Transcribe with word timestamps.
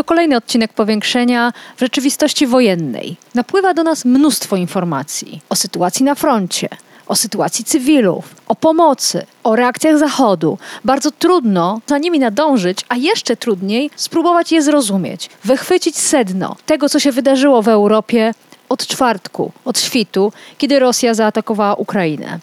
To 0.00 0.04
kolejny 0.04 0.36
odcinek 0.36 0.72
powiększenia 0.72 1.52
w 1.76 1.80
rzeczywistości 1.80 2.46
wojennej. 2.46 3.16
Napływa 3.34 3.74
do 3.74 3.82
nas 3.82 4.04
mnóstwo 4.04 4.56
informacji 4.56 5.40
o 5.48 5.56
sytuacji 5.56 6.04
na 6.04 6.14
froncie, 6.14 6.68
o 7.06 7.16
sytuacji 7.16 7.64
cywilów, 7.64 8.34
o 8.48 8.54
pomocy, 8.54 9.26
o 9.44 9.56
reakcjach 9.56 9.98
Zachodu. 9.98 10.58
Bardzo 10.84 11.10
trudno 11.10 11.80
za 11.86 11.98
nimi 11.98 12.18
nadążyć, 12.18 12.84
a 12.88 12.96
jeszcze 12.96 13.36
trudniej 13.36 13.90
spróbować 13.96 14.52
je 14.52 14.62
zrozumieć, 14.62 15.30
wychwycić 15.44 15.98
sedno 15.98 16.56
tego, 16.66 16.88
co 16.88 17.00
się 17.00 17.12
wydarzyło 17.12 17.62
w 17.62 17.68
Europie 17.68 18.34
od 18.68 18.86
czwartku, 18.86 19.52
od 19.64 19.80
świtu, 19.80 20.32
kiedy 20.58 20.78
Rosja 20.78 21.14
zaatakowała 21.14 21.74
Ukrainę. 21.74 22.38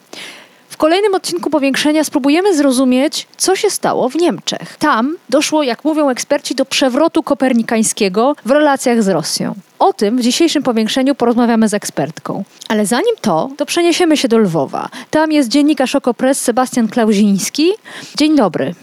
Kolejnym 0.78 1.14
odcinku 1.14 1.50
powiększenia 1.50 2.04
spróbujemy 2.04 2.56
zrozumieć, 2.56 3.26
co 3.36 3.56
się 3.56 3.70
stało 3.70 4.08
w 4.08 4.14
Niemczech. 4.16 4.76
Tam 4.78 5.16
doszło, 5.28 5.62
jak 5.62 5.84
mówią 5.84 6.08
eksperci, 6.08 6.54
do 6.54 6.64
przewrotu 6.64 7.22
kopernikańskiego 7.22 8.36
w 8.44 8.50
relacjach 8.50 9.02
z 9.02 9.08
Rosją. 9.08 9.54
O 9.78 9.92
tym 9.92 10.16
w 10.16 10.20
dzisiejszym 10.20 10.62
powiększeniu 10.62 11.14
porozmawiamy 11.14 11.68
z 11.68 11.74
ekspertką. 11.74 12.44
Ale 12.68 12.86
zanim 12.86 13.14
to, 13.20 13.50
to 13.56 13.66
przeniesiemy 13.66 14.16
się 14.16 14.28
do 14.28 14.38
Lwowa. 14.38 14.88
Tam 15.10 15.32
jest 15.32 15.48
dziennikarz 15.48 15.94
Okopres 15.94 16.40
Sebastian 16.40 16.88
Klauziński. 16.88 17.72
Dzień 18.16 18.36
dobry. 18.36 18.74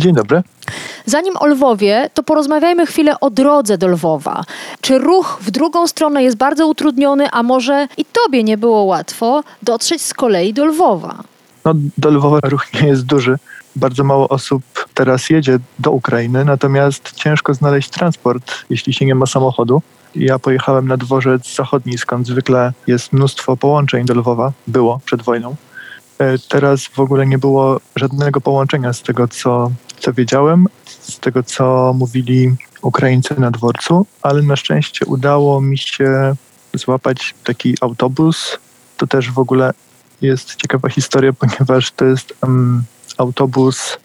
Dzień 0.00 0.14
dobry. 0.14 0.42
Zanim 1.06 1.36
o 1.36 1.46
Lwowie, 1.46 2.10
to 2.14 2.22
porozmawiajmy 2.22 2.86
chwilę 2.86 3.20
o 3.20 3.30
drodze 3.30 3.78
do 3.78 3.88
Lwowa. 3.88 4.44
Czy 4.80 4.98
ruch 4.98 5.38
w 5.40 5.50
drugą 5.50 5.86
stronę 5.86 6.22
jest 6.22 6.36
bardzo 6.36 6.66
utrudniony, 6.66 7.30
a 7.30 7.42
może 7.42 7.88
i 7.96 8.04
tobie 8.04 8.44
nie 8.44 8.58
było 8.58 8.82
łatwo 8.82 9.42
dotrzeć 9.62 10.02
z 10.02 10.14
kolei 10.14 10.54
do 10.54 10.64
Lwowa? 10.64 11.22
No, 11.64 11.74
do 11.98 12.10
Lwowa 12.10 12.40
ruch 12.42 12.72
nie 12.74 12.88
jest 12.88 13.06
duży. 13.06 13.38
Bardzo 13.76 14.04
mało 14.04 14.28
osób 14.28 14.62
teraz 14.94 15.30
jedzie 15.30 15.58
do 15.78 15.90
Ukrainy, 15.90 16.44
natomiast 16.44 17.12
ciężko 17.12 17.54
znaleźć 17.54 17.90
transport, 17.90 18.52
jeśli 18.70 18.92
się 18.92 19.06
nie 19.06 19.14
ma 19.14 19.26
samochodu. 19.26 19.82
Ja 20.14 20.38
pojechałem 20.38 20.88
na 20.88 20.96
dworzec 20.96 21.54
zachodni, 21.54 21.98
skąd 21.98 22.26
zwykle 22.26 22.72
jest 22.86 23.12
mnóstwo 23.12 23.56
połączeń 23.56 24.04
do 24.04 24.14
Lwowa. 24.14 24.52
Było 24.66 25.00
przed 25.04 25.22
wojną. 25.22 25.56
E, 26.20 26.38
teraz 26.48 26.86
w 26.86 27.00
ogóle 27.00 27.26
nie 27.26 27.38
było 27.38 27.80
żadnego 27.96 28.40
połączenia 28.40 28.92
z 28.92 29.02
tego, 29.02 29.28
co, 29.28 29.70
co 30.00 30.12
wiedziałem, 30.12 30.66
z 30.86 31.18
tego, 31.18 31.42
co 31.42 31.94
mówili 31.98 32.56
Ukraińcy 32.82 33.40
na 33.40 33.50
dworcu, 33.50 34.06
ale 34.22 34.42
na 34.42 34.56
szczęście 34.56 35.06
udało 35.06 35.60
mi 35.60 35.78
się 35.78 36.34
złapać 36.74 37.34
taki 37.44 37.74
autobus. 37.80 38.58
To 38.96 39.06
też 39.06 39.30
w 39.30 39.38
ogóle 39.38 39.72
jest 40.22 40.56
ciekawa 40.56 40.88
historia, 40.88 41.32
ponieważ 41.40 41.90
to 41.90 42.04
jest 42.04 42.34
um, 42.42 42.82
autobus 43.18 43.98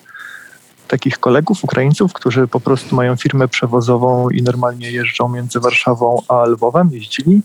takich 0.88 1.20
kolegów 1.20 1.64
Ukraińców, 1.64 2.14
którzy 2.14 2.48
po 2.48 2.60
prostu 2.60 2.96
mają 2.96 3.16
firmę 3.16 3.48
przewozową 3.48 4.30
i 4.30 4.42
normalnie 4.42 4.92
jeżdżą 4.92 5.30
między 5.30 5.60
Warszawą 5.60 6.22
a 6.28 6.46
Lwowem, 6.46 6.90
jeździli. 6.92 7.42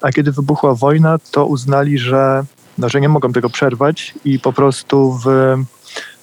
A 0.00 0.12
kiedy 0.12 0.32
wybuchła 0.32 0.74
wojna, 0.74 1.18
to 1.30 1.46
uznali, 1.46 1.98
że 1.98 2.44
no, 2.78 2.88
że 2.88 3.00
nie 3.00 3.08
mogą 3.08 3.32
tego 3.32 3.50
przerwać 3.50 4.14
i 4.24 4.38
po 4.38 4.52
prostu 4.52 5.20
w, 5.24 5.56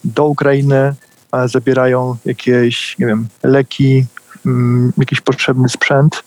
do 0.04 0.26
Ukrainy 0.26 0.94
zabierają 1.46 2.18
jakieś, 2.26 2.96
nie 3.00 3.06
wiem, 3.06 3.28
leki, 3.44 4.06
mm, 4.46 4.94
jakiś 4.98 5.22
potrzebny 5.22 5.70
sprzęt, 5.70 6.24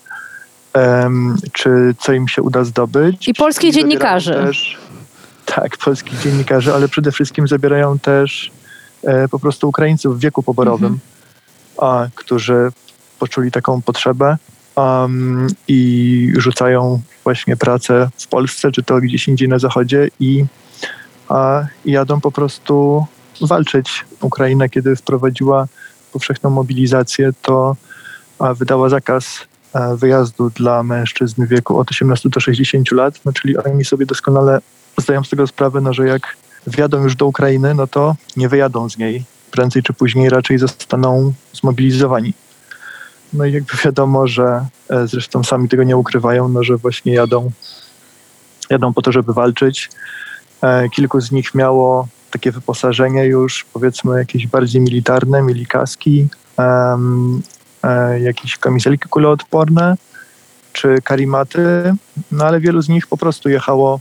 czy 1.53 1.95
co 1.99 2.13
im 2.13 2.29
się 2.29 2.43
uda 2.43 2.65
zdobyć. 2.65 3.29
I 3.29 3.35
polskich 3.35 3.75
dziennikarzy. 3.75 4.35
Też, 4.35 4.79
tak, 5.45 5.77
polskich 5.77 6.21
dziennikarzy, 6.21 6.75
ale 6.75 6.89
przede 6.89 7.13
wszystkim 7.13 7.49
zabierają 7.49 7.99
też 7.99 8.51
e, 9.05 9.29
po 9.29 9.39
prostu 9.39 9.69
Ukraińców 9.69 10.17
w 10.17 10.21
wieku 10.21 10.43
poborowym, 10.43 10.93
mhm. 10.93 11.01
a, 11.79 12.09
którzy 12.15 12.73
poczuli 13.19 13.51
taką 13.51 13.83
potrzebę 13.83 14.37
um, 14.77 15.47
i 15.69 16.33
rzucają 16.37 17.01
właśnie 17.25 17.57
pracę 17.57 18.11
w 18.19 18.27
Polsce, 18.27 18.73
czy 18.73 18.83
to 18.83 19.01
gdzieś 19.01 19.29
indziej 19.29 19.49
na 19.49 19.59
zachodzie 19.59 20.09
i, 20.21 20.45
a, 21.29 21.65
jadą 21.84 22.21
po 22.21 22.33
prostu 22.33 23.07
walczyć. 23.47 24.04
Ukraina, 24.20 24.69
kiedy 24.69 24.97
wprowadziła 24.97 25.66
powszechną 26.12 26.50
mobilizację, 26.50 27.30
to 27.42 27.76
a, 28.38 28.54
wydała 28.54 28.88
zakaz 28.88 29.26
a, 29.72 29.94
wyjazdu 29.94 30.50
dla 30.50 30.82
mężczyzn 30.82 31.47
w 31.47 31.48
wieku 31.48 31.78
od 31.78 31.91
18 31.91 32.28
do 32.28 32.41
60 32.41 32.92
lat, 32.92 33.20
no, 33.25 33.32
czyli 33.32 33.56
oni 33.56 33.84
sobie 33.84 34.06
doskonale 34.06 34.60
zdają 34.98 35.25
z 35.25 35.28
tego 35.28 35.47
sprawę, 35.47 35.80
no, 35.80 35.92
że 35.92 36.06
jak 36.06 36.36
wjadą 36.66 37.03
już 37.03 37.16
do 37.16 37.26
Ukrainy, 37.26 37.75
no 37.75 37.86
to 37.86 38.16
nie 38.36 38.48
wyjadą 38.48 38.91
z 38.91 38.98
niej. 38.98 39.25
Prędzej 39.50 39.82
czy 39.82 39.92
później 39.92 40.28
raczej 40.28 40.59
zostaną 40.59 41.32
zmobilizowani. 41.53 42.34
No 43.32 43.44
i 43.44 43.53
jakby 43.53 43.76
wiadomo, 43.84 44.26
że 44.26 44.66
e, 44.91 45.06
zresztą 45.06 45.44
sami 45.44 45.69
tego 45.69 45.82
nie 45.82 45.97
ukrywają, 45.97 46.48
no 46.48 46.64
że 46.64 46.76
właśnie 46.76 47.12
jadą, 47.12 47.50
jadą 48.70 48.92
po 48.92 49.03
to, 49.03 49.12
żeby 49.12 49.32
walczyć. 49.32 49.91
E, 50.62 50.88
kilku 50.88 51.20
z 51.20 51.32
nich 51.32 51.54
miało 51.54 52.09
takie 52.32 52.53
wyposażenie 52.53 53.25
już 53.25 53.66
powiedzmy 53.72 54.19
jakieś 54.19 54.47
bardziej 54.47 54.81
militarne, 54.81 55.43
mieli 55.43 55.66
kaski, 55.66 56.28
um, 56.59 57.43
e, 57.82 58.20
jakieś 58.20 58.59
kamizelki 58.59 59.09
kuloodporne 59.09 59.97
czy 60.72 61.03
karimaty, 61.04 61.94
no 62.32 62.44
ale 62.44 62.60
wielu 62.60 62.82
z 62.82 62.88
nich 62.88 63.06
po 63.06 63.16
prostu 63.16 63.48
jechało 63.48 64.00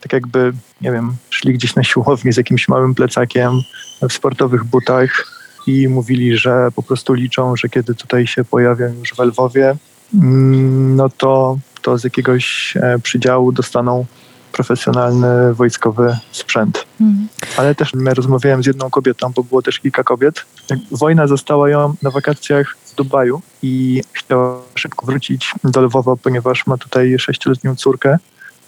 tak 0.00 0.12
jakby, 0.12 0.52
nie 0.80 0.92
wiem, 0.92 1.16
szli 1.30 1.52
gdzieś 1.52 1.74
na 1.74 1.84
siłownię 1.84 2.32
z 2.32 2.36
jakimś 2.36 2.68
małym 2.68 2.94
plecakiem 2.94 3.60
w 4.08 4.12
sportowych 4.12 4.64
butach, 4.64 5.40
i 5.66 5.88
mówili, 5.88 6.36
że 6.36 6.68
po 6.74 6.82
prostu 6.82 7.14
liczą, 7.14 7.56
że 7.56 7.68
kiedy 7.68 7.94
tutaj 7.94 8.26
się 8.26 8.44
pojawią 8.44 8.94
już 8.94 9.10
w 9.10 9.18
Lwowie, 9.18 9.76
mm, 10.14 10.96
no 10.96 11.08
to, 11.08 11.58
to 11.82 11.98
z 11.98 12.04
jakiegoś 12.04 12.74
e, 12.76 12.98
przydziału 12.98 13.52
dostaną 13.52 14.06
profesjonalny 14.52 15.54
wojskowy 15.54 16.18
sprzęt. 16.32 16.84
Mhm. 17.00 17.28
Ale 17.56 17.74
też 17.74 17.92
rozmawiałem 18.14 18.62
z 18.62 18.66
jedną 18.66 18.90
kobietą, 18.90 19.32
bo 19.36 19.42
było 19.42 19.62
też 19.62 19.78
kilka 19.78 20.04
kobiet. 20.04 20.44
Wojna 20.90 21.26
została 21.26 21.70
ją 21.70 21.94
na 22.02 22.10
wakacjach 22.10 22.76
w 22.86 22.94
Dubaju 22.94 23.42
i 23.62 24.02
chciała 24.12 24.62
szybko 24.74 25.06
wrócić 25.06 25.54
do 25.64 25.82
Lwowa, 25.82 26.16
ponieważ 26.16 26.66
ma 26.66 26.76
tutaj 26.76 27.18
sześcioletnią 27.18 27.76
córkę, 27.76 28.18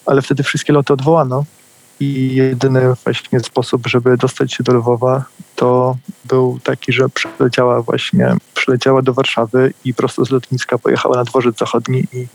ale 0.06 0.22
wtedy 0.22 0.42
wszystkie 0.42 0.72
loty 0.72 0.92
odwołano 0.92 1.44
i 2.00 2.34
jedyny 2.34 2.94
właśnie 3.04 3.40
sposób, 3.40 3.86
żeby 3.86 4.16
dostać 4.16 4.54
się 4.54 4.64
do 4.64 4.72
Lwowa, 4.72 5.24
to 5.56 5.96
był 6.24 6.58
taki, 6.62 6.92
że 6.92 7.08
przyleciała 7.08 7.82
właśnie, 7.82 8.34
przyleciała 8.54 9.02
do 9.02 9.14
Warszawy 9.14 9.74
i 9.84 9.94
prosto 9.94 10.24
z 10.24 10.30
lotniska 10.30 10.78
pojechała 10.78 11.16
na 11.16 11.24
dworzec 11.24 11.58
zachodni 11.58 12.06
i 12.12 12.26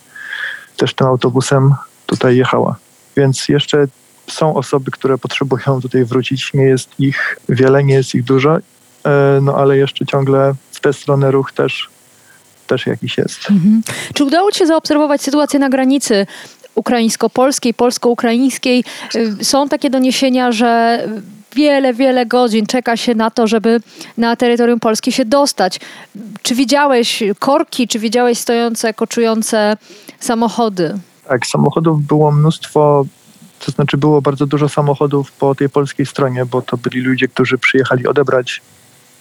też 0.77 0.93
tym 0.93 1.07
autobusem 1.07 1.75
tutaj 2.05 2.37
jechała. 2.37 2.75
Więc 3.17 3.49
jeszcze 3.49 3.87
są 4.27 4.55
osoby, 4.55 4.91
które 4.91 5.17
potrzebują 5.17 5.81
tutaj 5.81 6.05
wrócić. 6.05 6.53
Nie 6.53 6.63
jest 6.63 6.89
ich 6.99 7.37
wiele, 7.49 7.83
nie 7.83 7.93
jest 7.93 8.15
ich 8.15 8.23
dużo, 8.23 8.57
e, 8.57 9.39
no 9.41 9.55
ale 9.55 9.77
jeszcze 9.77 10.05
ciągle 10.05 10.53
w 10.71 10.79
tę 10.79 10.93
stronę 10.93 11.31
ruch 11.31 11.51
też 11.51 11.89
też 12.67 12.85
jakiś 12.85 13.17
jest. 13.17 13.51
Mhm. 13.51 13.81
Czy 14.13 14.23
udało 14.23 14.51
Ci 14.51 14.59
się 14.59 14.67
zaobserwować 14.67 15.21
sytuację 15.21 15.59
na 15.59 15.69
granicy 15.69 16.27
ukraińsko-polskiej, 16.75 17.73
polsko-ukraińskiej. 17.73 18.83
Y, 19.15 19.45
są 19.45 19.69
takie 19.69 19.89
doniesienia, 19.89 20.51
że 20.51 21.03
wiele, 21.55 21.93
wiele 21.93 22.25
godzin 22.25 22.65
czeka 22.65 22.97
się 22.97 23.15
na 23.15 23.31
to, 23.31 23.47
żeby 23.47 23.79
na 24.17 24.35
terytorium 24.35 24.79
Polski 24.79 25.11
się 25.11 25.25
dostać. 25.25 25.79
Czy 26.41 26.55
widziałeś 26.55 27.23
korki, 27.39 27.87
czy 27.87 27.99
widziałeś 27.99 28.37
stojące, 28.37 28.93
koczujące 28.93 29.77
samochody? 30.19 30.99
Tak, 31.27 31.45
samochodów 31.45 32.03
było 32.03 32.31
mnóstwo, 32.31 33.05
to 33.65 33.71
znaczy 33.71 33.97
było 33.97 34.21
bardzo 34.21 34.45
dużo 34.45 34.69
samochodów 34.69 35.31
po 35.31 35.55
tej 35.55 35.69
polskiej 35.69 36.05
stronie, 36.05 36.45
bo 36.45 36.61
to 36.61 36.77
byli 36.77 37.01
ludzie, 37.01 37.27
którzy 37.27 37.57
przyjechali 37.57 38.07
odebrać 38.07 38.61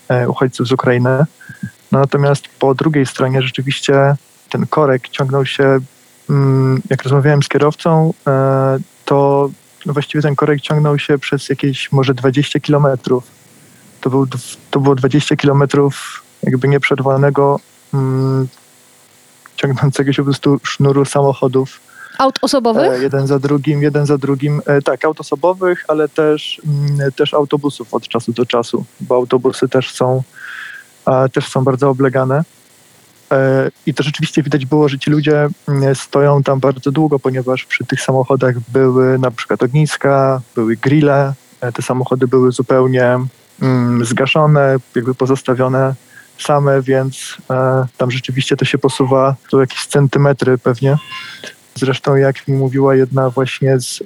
e, 0.08 0.28
uchodźców 0.28 0.68
z 0.68 0.72
Ukrainy. 0.72 1.24
No, 1.92 1.98
natomiast 1.98 2.48
po 2.58 2.74
drugiej 2.74 3.06
stronie 3.06 3.42
rzeczywiście 3.42 4.16
ten 4.50 4.66
korek 4.66 5.08
ciągnął 5.08 5.46
się 5.46 5.80
Mm, 6.30 6.82
jak 6.90 7.02
rozmawiałem 7.02 7.42
z 7.42 7.48
kierowcą, 7.48 8.12
e, 8.26 8.78
to 9.04 9.50
właściwie 9.86 10.22
ten 10.22 10.36
korek 10.36 10.60
ciągnął 10.60 10.98
się 10.98 11.18
przez 11.18 11.48
jakieś 11.48 11.92
może 11.92 12.14
20 12.14 12.60
kilometrów. 12.60 13.24
To, 14.00 14.10
był, 14.10 14.26
to 14.70 14.80
było 14.80 14.94
20 14.94 15.36
kilometrów 15.36 16.22
jakby 16.42 16.68
nieprzerwanego 16.68 17.60
mm, 17.94 18.48
ciągnącego 19.56 20.12
się 20.12 20.22
po 20.22 20.24
prostu 20.24 20.60
sznuru 20.62 21.04
samochodów. 21.04 21.80
Aut 22.18 22.38
osobowych? 22.42 23.02
jeden 23.02 23.26
za 23.26 23.38
drugim, 23.38 23.82
jeden 23.82 24.06
za 24.06 24.18
drugim. 24.18 24.62
tak, 24.84 25.04
aut 25.04 25.20
osobowych, 25.20 25.84
ale 25.88 26.08
też, 26.08 26.60
mm, 26.66 27.12
też 27.12 27.34
autobusów 27.34 27.94
od 27.94 28.08
czasu 28.08 28.32
do 28.32 28.46
czasu, 28.46 28.84
bo 29.00 29.14
autobusy 29.14 29.68
też 29.68 29.94
są, 29.94 30.22
też 31.32 31.48
są 31.48 31.64
bardzo 31.64 31.90
oblegane. 31.90 32.44
E, 33.32 33.70
I 33.86 33.94
to 33.94 34.02
rzeczywiście 34.02 34.42
widać 34.42 34.66
było, 34.66 34.88
że 34.88 34.98
ci 34.98 35.10
ludzie 35.10 35.48
mm, 35.68 35.94
stoją 35.94 36.42
tam 36.42 36.60
bardzo 36.60 36.92
długo, 36.92 37.18
ponieważ 37.18 37.64
przy 37.64 37.84
tych 37.84 38.00
samochodach 38.00 38.54
były 38.68 39.18
na 39.18 39.30
przykład 39.30 39.62
ogniska, 39.62 40.40
były 40.54 40.76
grille, 40.76 41.32
e, 41.60 41.72
te 41.72 41.82
samochody 41.82 42.26
były 42.26 42.52
zupełnie 42.52 43.18
mm, 43.62 44.04
zgaszone, 44.04 44.76
jakby 44.94 45.14
pozostawione 45.14 45.94
same, 46.38 46.82
więc 46.82 47.36
e, 47.50 47.86
tam 47.96 48.10
rzeczywiście 48.10 48.56
to 48.56 48.64
się 48.64 48.78
posuwa 48.78 49.36
to 49.50 49.60
jakieś 49.60 49.86
centymetry 49.86 50.58
pewnie. 50.58 50.96
Zresztą 51.76 52.16
jak 52.16 52.48
mi 52.48 52.56
mówiła 52.56 52.94
jedna 52.94 53.30
właśnie 53.30 53.80
z, 53.80 54.02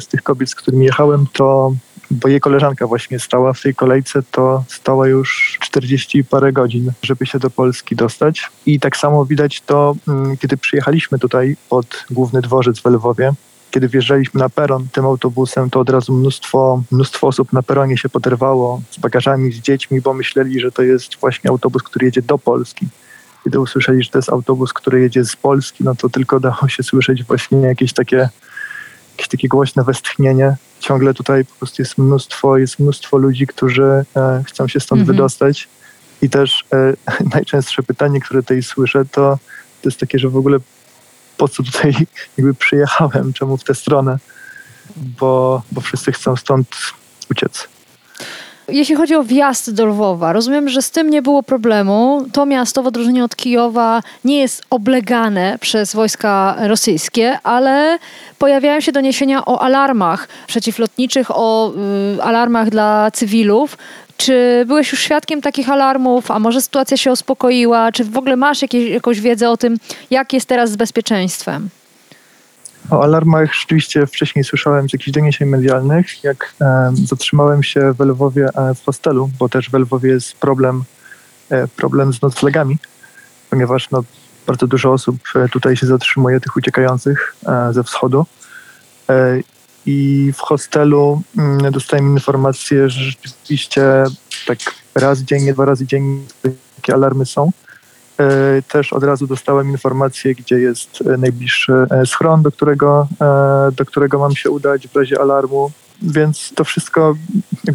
z 0.00 0.06
tych 0.06 0.22
kobiet, 0.22 0.50
z 0.50 0.54
którymi 0.54 0.86
jechałem, 0.86 1.26
to 1.32 1.72
bo 2.12 2.28
jej 2.28 2.40
koleżanka 2.40 2.86
właśnie 2.86 3.18
stała 3.18 3.52
w 3.52 3.60
tej 3.60 3.74
kolejce, 3.74 4.22
to 4.30 4.64
stała 4.68 5.08
już 5.08 5.58
40 5.60 6.24
parę 6.24 6.52
godzin, 6.52 6.92
żeby 7.02 7.26
się 7.26 7.38
do 7.38 7.50
Polski 7.50 7.96
dostać. 7.96 8.50
I 8.66 8.80
tak 8.80 8.96
samo 8.96 9.24
widać 9.24 9.60
to, 9.60 9.96
mm, 10.08 10.36
kiedy 10.36 10.56
przyjechaliśmy 10.56 11.18
tutaj 11.18 11.56
pod 11.68 12.04
główny 12.10 12.42
dworzec 12.42 12.80
w 12.80 12.86
Lwowie, 12.86 13.32
kiedy 13.70 13.88
wjeżdżaliśmy 13.88 14.40
na 14.40 14.48
peron 14.48 14.88
tym 14.92 15.04
autobusem, 15.04 15.70
to 15.70 15.80
od 15.80 15.90
razu 15.90 16.12
mnóstwo, 16.12 16.82
mnóstwo 16.90 17.26
osób 17.26 17.52
na 17.52 17.62
peronie 17.62 17.98
się 17.98 18.08
poderwało 18.08 18.82
z 18.90 18.98
bagażami, 18.98 19.52
z 19.52 19.60
dziećmi, 19.60 20.00
bo 20.00 20.14
myśleli, 20.14 20.60
że 20.60 20.72
to 20.72 20.82
jest 20.82 21.16
właśnie 21.20 21.50
autobus, 21.50 21.82
który 21.82 22.06
jedzie 22.06 22.22
do 22.22 22.38
Polski. 22.38 22.86
Kiedy 23.44 23.60
usłyszeli, 23.60 24.02
że 24.02 24.10
to 24.10 24.18
jest 24.18 24.30
autobus, 24.30 24.72
który 24.72 25.00
jedzie 25.00 25.24
z 25.24 25.36
Polski, 25.36 25.84
no 25.84 25.94
to 25.94 26.08
tylko 26.08 26.40
dało 26.40 26.68
się 26.68 26.82
słyszeć 26.82 27.24
właśnie 27.24 27.58
jakieś 27.58 27.92
takie 27.92 28.28
jakieś 29.12 29.28
takie 29.28 29.48
głośne 29.48 29.84
westchnienie. 29.84 30.56
Ciągle 30.80 31.14
tutaj 31.14 31.44
po 31.44 31.54
prostu 31.54 31.82
jest 31.82 31.98
mnóstwo, 31.98 32.58
jest 32.58 32.78
mnóstwo 32.78 33.16
ludzi, 33.16 33.46
którzy 33.46 34.04
e, 34.16 34.42
chcą 34.46 34.68
się 34.68 34.80
stąd 34.80 35.00
mhm. 35.00 35.16
wydostać. 35.16 35.68
I 36.22 36.30
też 36.30 36.64
e, 36.72 36.94
najczęstsze 37.34 37.82
pytanie, 37.82 38.20
które 38.20 38.42
tutaj 38.42 38.62
słyszę, 38.62 39.04
to, 39.04 39.38
to 39.82 39.88
jest 39.88 40.00
takie, 40.00 40.18
że 40.18 40.28
w 40.28 40.36
ogóle 40.36 40.58
po 41.36 41.48
co 41.48 41.62
tutaj 41.62 41.94
jakby 42.36 42.54
przyjechałem, 42.54 43.32
czemu 43.32 43.56
w 43.56 43.64
tę 43.64 43.74
stronę, 43.74 44.18
bo, 44.96 45.62
bo 45.72 45.80
wszyscy 45.80 46.12
chcą 46.12 46.36
stąd 46.36 46.68
uciec. 47.30 47.68
Jeśli 48.68 48.94
chodzi 48.94 49.14
o 49.14 49.24
wjazd 49.24 49.70
do 49.70 49.86
Lwowa, 49.86 50.32
rozumiem, 50.32 50.68
że 50.68 50.82
z 50.82 50.90
tym 50.90 51.10
nie 51.10 51.22
było 51.22 51.42
problemu. 51.42 52.26
To 52.32 52.46
miasto 52.46 52.82
w 52.82 52.86
odróżnieniu 52.86 53.24
od 53.24 53.36
Kijowa 53.36 54.02
nie 54.24 54.38
jest 54.38 54.62
oblegane 54.70 55.58
przez 55.60 55.94
wojska 55.94 56.56
rosyjskie, 56.58 57.38
ale 57.42 57.98
pojawiają 58.38 58.80
się 58.80 58.92
doniesienia 58.92 59.44
o 59.44 59.62
alarmach 59.62 60.28
przeciwlotniczych, 60.46 61.26
o 61.30 61.72
y, 62.18 62.22
alarmach 62.22 62.70
dla 62.70 63.10
cywilów. 63.10 63.78
Czy 64.16 64.64
byłeś 64.66 64.92
już 64.92 65.00
świadkiem 65.00 65.42
takich 65.42 65.70
alarmów, 65.70 66.30
a 66.30 66.38
może 66.38 66.62
sytuacja 66.62 66.96
się 66.96 67.12
uspokoiła? 67.12 67.92
Czy 67.92 68.04
w 68.04 68.18
ogóle 68.18 68.36
masz 68.36 68.62
jakieś, 68.62 68.90
jakąś 68.90 69.20
wiedzę 69.20 69.50
o 69.50 69.56
tym, 69.56 69.76
jak 70.10 70.32
jest 70.32 70.48
teraz 70.48 70.70
z 70.70 70.76
bezpieczeństwem? 70.76 71.68
O 72.90 73.02
alarmach 73.02 73.54
rzeczywiście 73.54 74.06
wcześniej 74.06 74.44
słyszałem 74.44 74.88
z 74.88 74.92
jakichś 74.92 75.10
doniesień 75.10 75.48
medialnych. 75.48 76.24
Jak 76.24 76.54
e, 76.60 76.92
zatrzymałem 77.04 77.62
się 77.62 77.92
w 77.92 78.00
Lwowie 78.00 78.48
e, 78.54 78.74
w 78.74 78.84
hostelu, 78.84 79.30
bo 79.38 79.48
też 79.48 79.70
w 79.70 79.74
Lwowie 79.74 80.10
jest 80.10 80.34
problem, 80.34 80.84
e, 81.50 81.68
problem 81.68 82.12
z 82.12 82.22
noclegami, 82.22 82.78
ponieważ 83.50 83.90
no, 83.90 84.02
bardzo 84.46 84.66
dużo 84.66 84.92
osób 84.92 85.16
e, 85.34 85.48
tutaj 85.48 85.76
się 85.76 85.86
zatrzymuje, 85.86 86.40
tych 86.40 86.56
uciekających 86.56 87.36
e, 87.46 87.72
ze 87.72 87.84
wschodu. 87.84 88.26
E, 89.10 89.40
I 89.86 90.32
w 90.36 90.40
hostelu 90.40 91.22
mm, 91.38 91.72
dostałem 91.72 92.12
informację, 92.12 92.90
że 92.90 93.04
rzeczywiście 93.04 94.04
tak 94.46 94.58
raz 94.94 95.18
dziennie, 95.18 95.52
dwa 95.52 95.64
razy 95.64 95.86
dziennie 95.86 96.20
takie 96.76 96.94
alarmy 96.94 97.26
są. 97.26 97.50
E, 98.22 98.62
też 98.62 98.92
od 98.92 99.04
razu 99.04 99.26
dostałem 99.26 99.70
informację, 99.70 100.34
gdzie 100.34 100.58
jest 100.58 101.02
e, 101.06 101.16
najbliższy 101.16 101.72
e, 101.72 102.06
schron, 102.06 102.42
do 102.42 102.52
którego, 102.52 103.08
do 103.76 103.84
którego 103.86 104.18
mam 104.18 104.36
się 104.36 104.50
udać 104.50 104.88
w 104.88 104.96
razie 104.96 105.20
alarmu. 105.20 105.70
Więc 106.02 106.52
to 106.54 106.64
wszystko, 106.64 107.14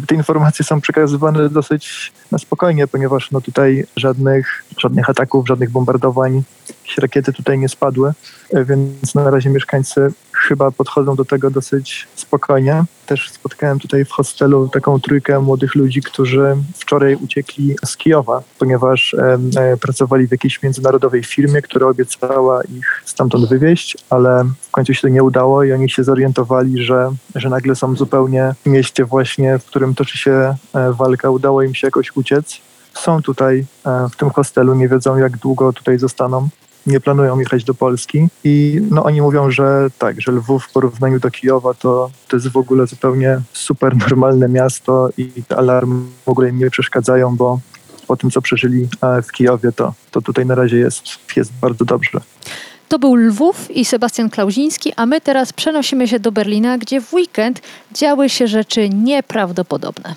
te 0.06 0.14
informacje 0.14 0.64
są 0.64 0.80
przekazywane 0.80 1.48
dosyć 1.48 2.12
na 2.30 2.38
spokojnie, 2.38 2.86
ponieważ 2.86 3.30
no 3.30 3.40
tutaj 3.40 3.84
żadnych, 3.96 4.64
żadnych 4.78 5.10
ataków, 5.10 5.48
żadnych 5.48 5.70
bombardowań, 5.70 6.42
jakieś 6.68 6.98
rakiety 6.98 7.32
tutaj 7.32 7.58
nie 7.58 7.68
spadły, 7.68 8.12
więc 8.52 9.14
na 9.14 9.30
razie 9.30 9.50
mieszkańcy 9.50 10.12
chyba 10.48 10.70
podchodzą 10.70 11.16
do 11.16 11.24
tego 11.24 11.50
dosyć 11.50 12.08
spokojnie. 12.14 12.84
Też 13.06 13.30
spotkałem 13.30 13.78
tutaj 13.78 14.04
w 14.04 14.10
hostelu 14.10 14.68
taką 14.68 15.00
trójkę 15.00 15.40
młodych 15.40 15.74
ludzi, 15.74 16.02
którzy 16.02 16.56
wczoraj 16.74 17.14
uciekli 17.14 17.76
z 17.84 17.96
Kijowa, 17.96 18.42
ponieważ 18.58 19.14
e, 19.14 19.76
pracowali 19.76 20.28
w 20.28 20.30
jakiejś 20.30 20.62
międzynarodowej 20.62 21.24
firmie, 21.24 21.62
która 21.62 21.86
obiecała 21.86 22.62
ich 22.64 23.02
stamtąd 23.04 23.48
wywieźć, 23.48 23.96
ale 24.10 24.44
w 24.60 24.70
końcu 24.70 24.94
się 24.94 25.00
to 25.00 25.08
nie 25.08 25.22
udało 25.22 25.64
i 25.64 25.72
oni 25.72 25.90
się 25.90 26.04
zorientowali, 26.04 26.84
że, 26.84 27.12
że 27.34 27.48
nagle 27.48 27.74
są 27.74 27.96
zupełnie 27.96 28.54
w 28.62 28.66
mieście 28.66 29.04
właśnie, 29.04 29.58
w 29.58 29.64
którym 29.64 29.94
toczy 29.94 30.18
się 30.18 30.54
e, 30.74 30.92
walka. 30.92 31.30
Udało 31.30 31.62
im 31.62 31.74
się 31.74 31.86
jakoś 31.86 32.16
uciec. 32.16 32.60
Są 32.94 33.22
tutaj 33.22 33.66
e, 33.86 34.08
w 34.12 34.16
tym 34.16 34.30
hostelu, 34.30 34.74
nie 34.74 34.88
wiedzą 34.88 35.16
jak 35.16 35.36
długo 35.36 35.72
tutaj 35.72 35.98
zostaną 35.98 36.48
nie 36.88 37.00
planują 37.00 37.38
jechać 37.38 37.64
do 37.64 37.74
Polski 37.74 38.28
i 38.44 38.80
no 38.90 39.04
oni 39.04 39.22
mówią, 39.22 39.50
że 39.50 39.88
tak, 39.98 40.20
że 40.20 40.32
Lwów 40.32 40.64
w 40.64 40.72
porównaniu 40.72 41.20
do 41.20 41.30
Kijowa 41.30 41.74
to, 41.74 42.10
to 42.28 42.36
jest 42.36 42.48
w 42.48 42.56
ogóle 42.56 42.86
zupełnie 42.86 43.40
super 43.52 43.96
normalne 43.96 44.48
miasto 44.48 45.08
i 45.16 45.42
te 45.48 45.56
alarmy 45.56 46.00
w 46.26 46.28
ogóle 46.28 46.48
im 46.48 46.58
nie 46.58 46.70
przeszkadzają, 46.70 47.36
bo 47.36 47.60
po 48.06 48.16
tym, 48.16 48.30
co 48.30 48.42
przeżyli 48.42 48.88
e, 49.02 49.22
w 49.22 49.32
Kijowie, 49.32 49.72
to, 49.72 49.94
to 50.10 50.22
tutaj 50.22 50.46
na 50.46 50.54
razie 50.54 50.76
jest, 50.76 51.02
jest 51.36 51.52
bardzo 51.60 51.84
dobrze. 51.84 52.20
To 52.88 52.98
był 52.98 53.14
Lwów 53.14 53.70
i 53.70 53.84
Sebastian 53.84 54.30
Klauziński, 54.30 54.92
a 54.96 55.06
my 55.06 55.20
teraz 55.20 55.52
przenosimy 55.52 56.08
się 56.08 56.20
do 56.20 56.32
Berlina, 56.32 56.78
gdzie 56.78 57.00
w 57.00 57.14
weekend 57.14 57.62
działy 57.92 58.28
się 58.28 58.46
rzeczy 58.48 58.88
nieprawdopodobne. 58.88 60.14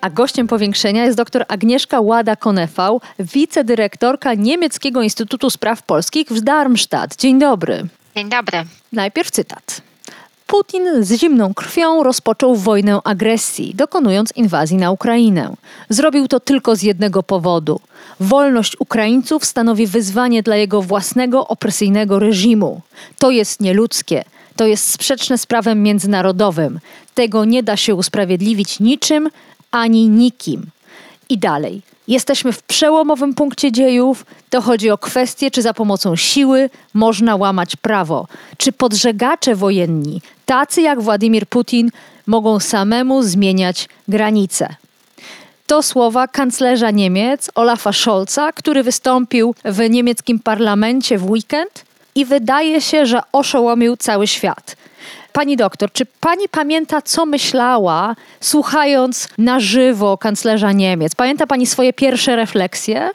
A 0.00 0.10
gościem 0.10 0.46
powiększenia 0.46 1.04
jest 1.04 1.16
dr 1.16 1.44
Agnieszka 1.48 2.00
Łada-Konefał, 2.00 3.00
wicedyrektorka 3.18 4.34
Niemieckiego 4.34 5.02
Instytutu 5.02 5.50
Spraw 5.50 5.82
Polskich 5.82 6.28
w 6.28 6.40
Darmstadt. 6.40 7.16
Dzień 7.16 7.38
dobry. 7.38 7.86
Dzień 8.16 8.28
dobry. 8.28 8.64
Najpierw 8.92 9.30
cytat. 9.30 9.82
Putin 10.46 11.04
z 11.04 11.12
zimną 11.12 11.54
krwią 11.54 12.02
rozpoczął 12.02 12.56
wojnę 12.56 13.00
agresji, 13.04 13.74
dokonując 13.74 14.32
inwazji 14.36 14.76
na 14.76 14.90
Ukrainę. 14.90 15.54
Zrobił 15.88 16.28
to 16.28 16.40
tylko 16.40 16.76
z 16.76 16.82
jednego 16.82 17.22
powodu. 17.22 17.80
Wolność 18.20 18.76
Ukraińców 18.80 19.44
stanowi 19.44 19.86
wyzwanie 19.86 20.42
dla 20.42 20.56
jego 20.56 20.82
własnego 20.82 21.48
opresyjnego 21.48 22.18
reżimu. 22.18 22.80
To 23.18 23.30
jest 23.30 23.60
nieludzkie. 23.60 24.24
To 24.56 24.66
jest 24.66 24.90
sprzeczne 24.90 25.38
z 25.38 25.46
prawem 25.46 25.82
międzynarodowym. 25.82 26.80
Tego 27.14 27.44
nie 27.44 27.62
da 27.62 27.76
się 27.76 27.94
usprawiedliwić 27.94 28.80
niczym, 28.80 29.28
ani 29.70 30.08
nikim. 30.08 30.66
I 31.28 31.38
dalej. 31.38 31.82
Jesteśmy 32.08 32.52
w 32.52 32.62
przełomowym 32.62 33.34
punkcie 33.34 33.72
dziejów. 33.72 34.26
To 34.50 34.60
chodzi 34.60 34.90
o 34.90 34.98
kwestię, 34.98 35.50
czy 35.50 35.62
za 35.62 35.74
pomocą 35.74 36.16
siły 36.16 36.70
można 36.94 37.36
łamać 37.36 37.76
prawo. 37.76 38.26
Czy 38.56 38.72
podżegacze 38.72 39.54
wojenni, 39.54 40.22
tacy 40.46 40.82
jak 40.82 41.02
Władimir 41.02 41.46
Putin, 41.46 41.90
mogą 42.26 42.60
samemu 42.60 43.22
zmieniać 43.22 43.88
granice. 44.08 44.74
To 45.66 45.82
słowa 45.82 46.28
kanclerza 46.28 46.90
Niemiec 46.90 47.50
Olafa 47.54 47.92
Scholza, 47.92 48.52
który 48.52 48.82
wystąpił 48.82 49.54
w 49.64 49.90
niemieckim 49.90 50.38
parlamencie 50.38 51.18
w 51.18 51.30
weekend 51.30 51.84
i 52.14 52.24
wydaje 52.24 52.80
się, 52.80 53.06
że 53.06 53.20
oszołomił 53.32 53.96
cały 53.96 54.26
świat. 54.26 54.76
Pani 55.32 55.56
doktor, 55.56 55.92
czy 55.92 56.06
pani 56.06 56.48
pamięta, 56.48 57.02
co 57.02 57.26
myślała, 57.26 58.16
słuchając 58.40 59.28
na 59.38 59.60
żywo 59.60 60.18
kanclerza 60.18 60.72
Niemiec? 60.72 61.14
Pamięta 61.14 61.46
pani 61.46 61.66
swoje 61.66 61.92
pierwsze 61.92 62.36
refleksje? 62.36 63.10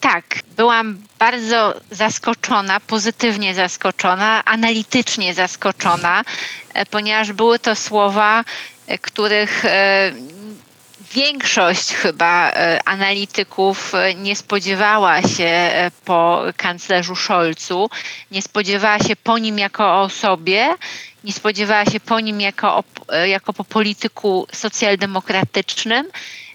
Tak, 0.00 0.24
byłam 0.56 0.98
bardzo 1.18 1.74
zaskoczona, 1.90 2.80
pozytywnie 2.80 3.54
zaskoczona, 3.54 4.44
analitycznie 4.44 5.34
zaskoczona, 5.34 6.22
e, 6.74 6.86
ponieważ 6.86 7.32
były 7.32 7.58
to 7.58 7.74
słowa, 7.74 8.44
e, 8.86 8.98
których 8.98 9.64
e, 9.64 10.12
większość 11.14 11.92
chyba 11.94 12.52
analityków 12.84 13.92
nie 14.16 14.36
spodziewała 14.36 15.22
się 15.22 15.70
po 16.04 16.42
kanclerzu 16.56 17.16
Scholzu, 17.16 17.90
nie 18.30 18.42
spodziewała 18.42 18.98
się 18.98 19.16
po 19.16 19.38
nim 19.38 19.58
jako 19.58 19.84
o 19.84 20.00
osobie 20.00 20.68
nie 21.24 21.32
spodziewała 21.32 21.84
się 21.84 22.00
po 22.00 22.20
nim 22.20 22.40
jako, 22.40 22.84
jako 23.26 23.52
po 23.52 23.64
polityku 23.64 24.46
socjaldemokratycznym 24.52 26.06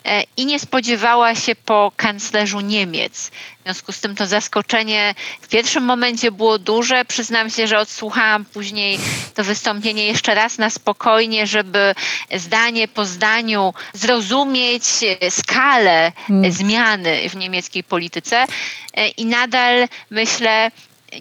e, 0.05 0.23
i 0.37 0.45
nie 0.45 0.59
spodziewała 0.59 1.35
się 1.35 1.55
po 1.55 1.91
kanclerzu 1.95 2.59
Niemiec. 2.59 3.31
W 3.59 3.63
związku 3.63 3.91
z 3.91 3.99
tym 3.99 4.15
to 4.15 4.27
zaskoczenie 4.27 5.15
w 5.41 5.47
pierwszym 5.47 5.83
momencie 5.83 6.31
było 6.31 6.59
duże. 6.59 7.05
Przyznam 7.05 7.49
się, 7.49 7.67
że 7.67 7.79
odsłuchałam 7.79 8.45
później 8.45 8.99
to 9.35 9.43
wystąpienie 9.43 10.07
jeszcze 10.07 10.35
raz 10.35 10.57
na 10.57 10.69
spokojnie, 10.69 11.47
żeby 11.47 11.95
zdanie 12.35 12.87
po 12.87 13.05
zdaniu 13.05 13.73
zrozumieć 13.93 14.83
skalę 15.29 16.11
hmm. 16.27 16.51
zmiany 16.51 17.29
w 17.29 17.35
niemieckiej 17.35 17.83
polityce. 17.83 18.45
E, 18.93 19.07
I 19.07 19.25
nadal 19.25 19.87
myślę, 20.09 20.71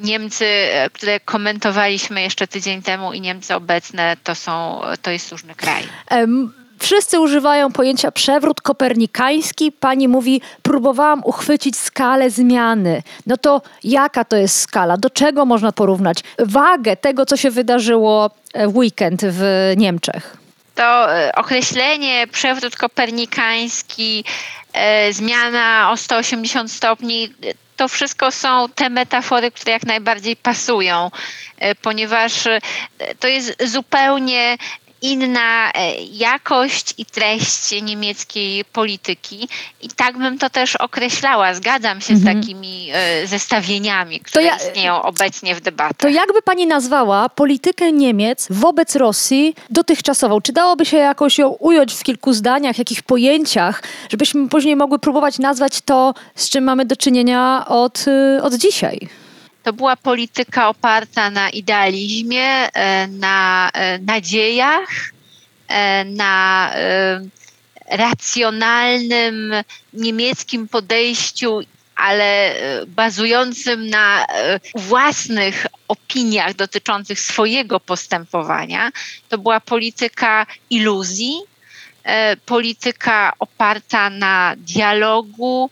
Niemcy, 0.01 0.47
e, 0.47 0.91
które 0.91 1.21
komentowaliśmy 1.21 2.23
jeszcze 2.23 2.47
tydzień 2.47 2.83
temu 2.83 3.13
i 3.13 3.21
Niemcy 3.21 3.55
obecne, 3.55 4.17
to, 4.25 4.35
są, 4.35 4.81
to 5.03 5.11
jest 5.11 5.33
różny 5.33 5.55
kraj. 5.55 5.83
Um. 6.11 6.53
Wszyscy 6.79 7.21
używają 7.21 7.73
pojęcia 7.73 8.13
przewrót 8.13 8.61
kopernikański. 8.61 9.73
Pani 9.73 10.09
mówi, 10.09 10.41
próbowałam 10.63 11.23
uchwycić 11.25 11.77
skalę 11.77 12.31
zmiany. 12.31 13.03
No 13.27 13.37
to 13.37 13.63
jaka 13.85 14.25
to 14.25 14.37
jest 14.37 14.61
skala? 14.61 14.97
Do 14.97 15.11
czego 15.11 15.45
można 15.45 15.73
porównać 15.73 16.19
wagę 16.39 16.97
tego, 16.97 17.27
co 17.27 17.37
się 17.37 17.51
wydarzyło 17.51 18.31
e, 18.55 18.69
w 18.69 18.77
weekend 18.77 19.23
w 19.25 19.73
Niemczech? 19.77 20.37
To 20.75 21.17
e, 21.17 21.33
określenie 21.35 22.27
przewrót 22.27 22.77
kopernikański, 22.77 24.25
zmiana 25.11 25.91
o 25.91 25.97
180 25.97 26.73
stopni, 26.73 27.33
to 27.77 27.89
wszystko 27.89 28.31
są 28.31 28.69
te 28.75 28.91
metafory, 28.91 29.51
które 29.51 29.73
jak 29.73 29.83
najbardziej 29.87 30.37
pasują, 30.37 31.11
e, 31.59 31.75
ponieważ 31.75 32.47
e, 32.47 32.61
to 33.19 33.29
jest 33.29 33.63
zupełnie 33.65 34.57
inna 35.05 35.73
e, 35.75 35.95
jakość 36.03 36.95
i 36.99 37.07
treść 37.07 37.83
niemieckiej 37.83 38.65
polityki 38.65 39.49
i 39.83 39.89
tak 39.89 40.19
bym 40.19 40.39
to 40.39 40.51
też 40.51 40.77
określała. 40.77 41.55
Zgadzam 41.55 42.01
się 42.01 42.15
mhm. 42.15 42.39
z 42.39 42.41
takimi 42.41 42.89
e, 42.93 43.27
zestawieniami, 43.27 44.21
które 44.21 44.45
ja, 44.45 44.57
istnieją 44.57 45.03
obecnie 45.03 45.55
w 45.55 45.61
debacie. 45.61 45.95
To 45.99 46.09
jakby 46.09 46.43
pani 46.43 46.67
nazwała 46.67 47.29
politykę 47.29 47.93
Niemiec 47.93 48.47
wobec 48.51 48.97
Rosji 48.97 49.55
dotychczasową? 49.71 50.41
Czy 50.41 50.53
dałoby 50.53 50.87
się 50.87 50.97
jakoś 50.97 51.39
ją 51.39 51.49
ująć 51.49 51.95
w 51.95 52.03
kilku 52.03 52.33
zdaniach, 52.33 52.79
jakich 52.79 53.03
pojęciach, 53.03 53.83
żebyśmy 54.11 54.49
później 54.49 54.77
mogły 54.77 54.99
próbować 54.99 55.39
nazwać 55.39 55.81
to, 55.85 56.15
z 56.35 56.51
czym 56.51 56.65
mamy 56.65 56.85
do 56.85 56.97
czynienia 56.97 57.65
od, 57.69 58.05
y, 58.09 58.43
od 58.43 58.55
dzisiaj? 58.55 59.09
To 59.65 59.73
była 59.73 59.97
polityka 59.97 60.69
oparta 60.69 61.31
na 61.31 61.51
idealizmie, 61.51 62.69
e, 62.73 63.07
na 63.07 63.71
e, 63.73 63.99
nadziejach, 63.99 64.89
e, 65.69 66.05
na 66.05 66.71
racjonalnym 67.91 69.55
niemieckim 69.93 70.69
podejściu, 70.69 71.61
ale 71.97 72.55
bazującym 72.87 73.87
na 73.91 74.27
własnych 74.75 75.67
opiniach 75.89 76.55
dotyczących 76.55 77.21
swojego 77.21 77.81
postępowania. 77.81 78.91
To 79.29 79.39
była 79.39 79.61
polityka 79.61 80.47
iluzji, 80.71 81.35
polityka 82.47 83.33
oparta 83.39 84.11
na 84.11 84.55
dialogu 84.57 85.71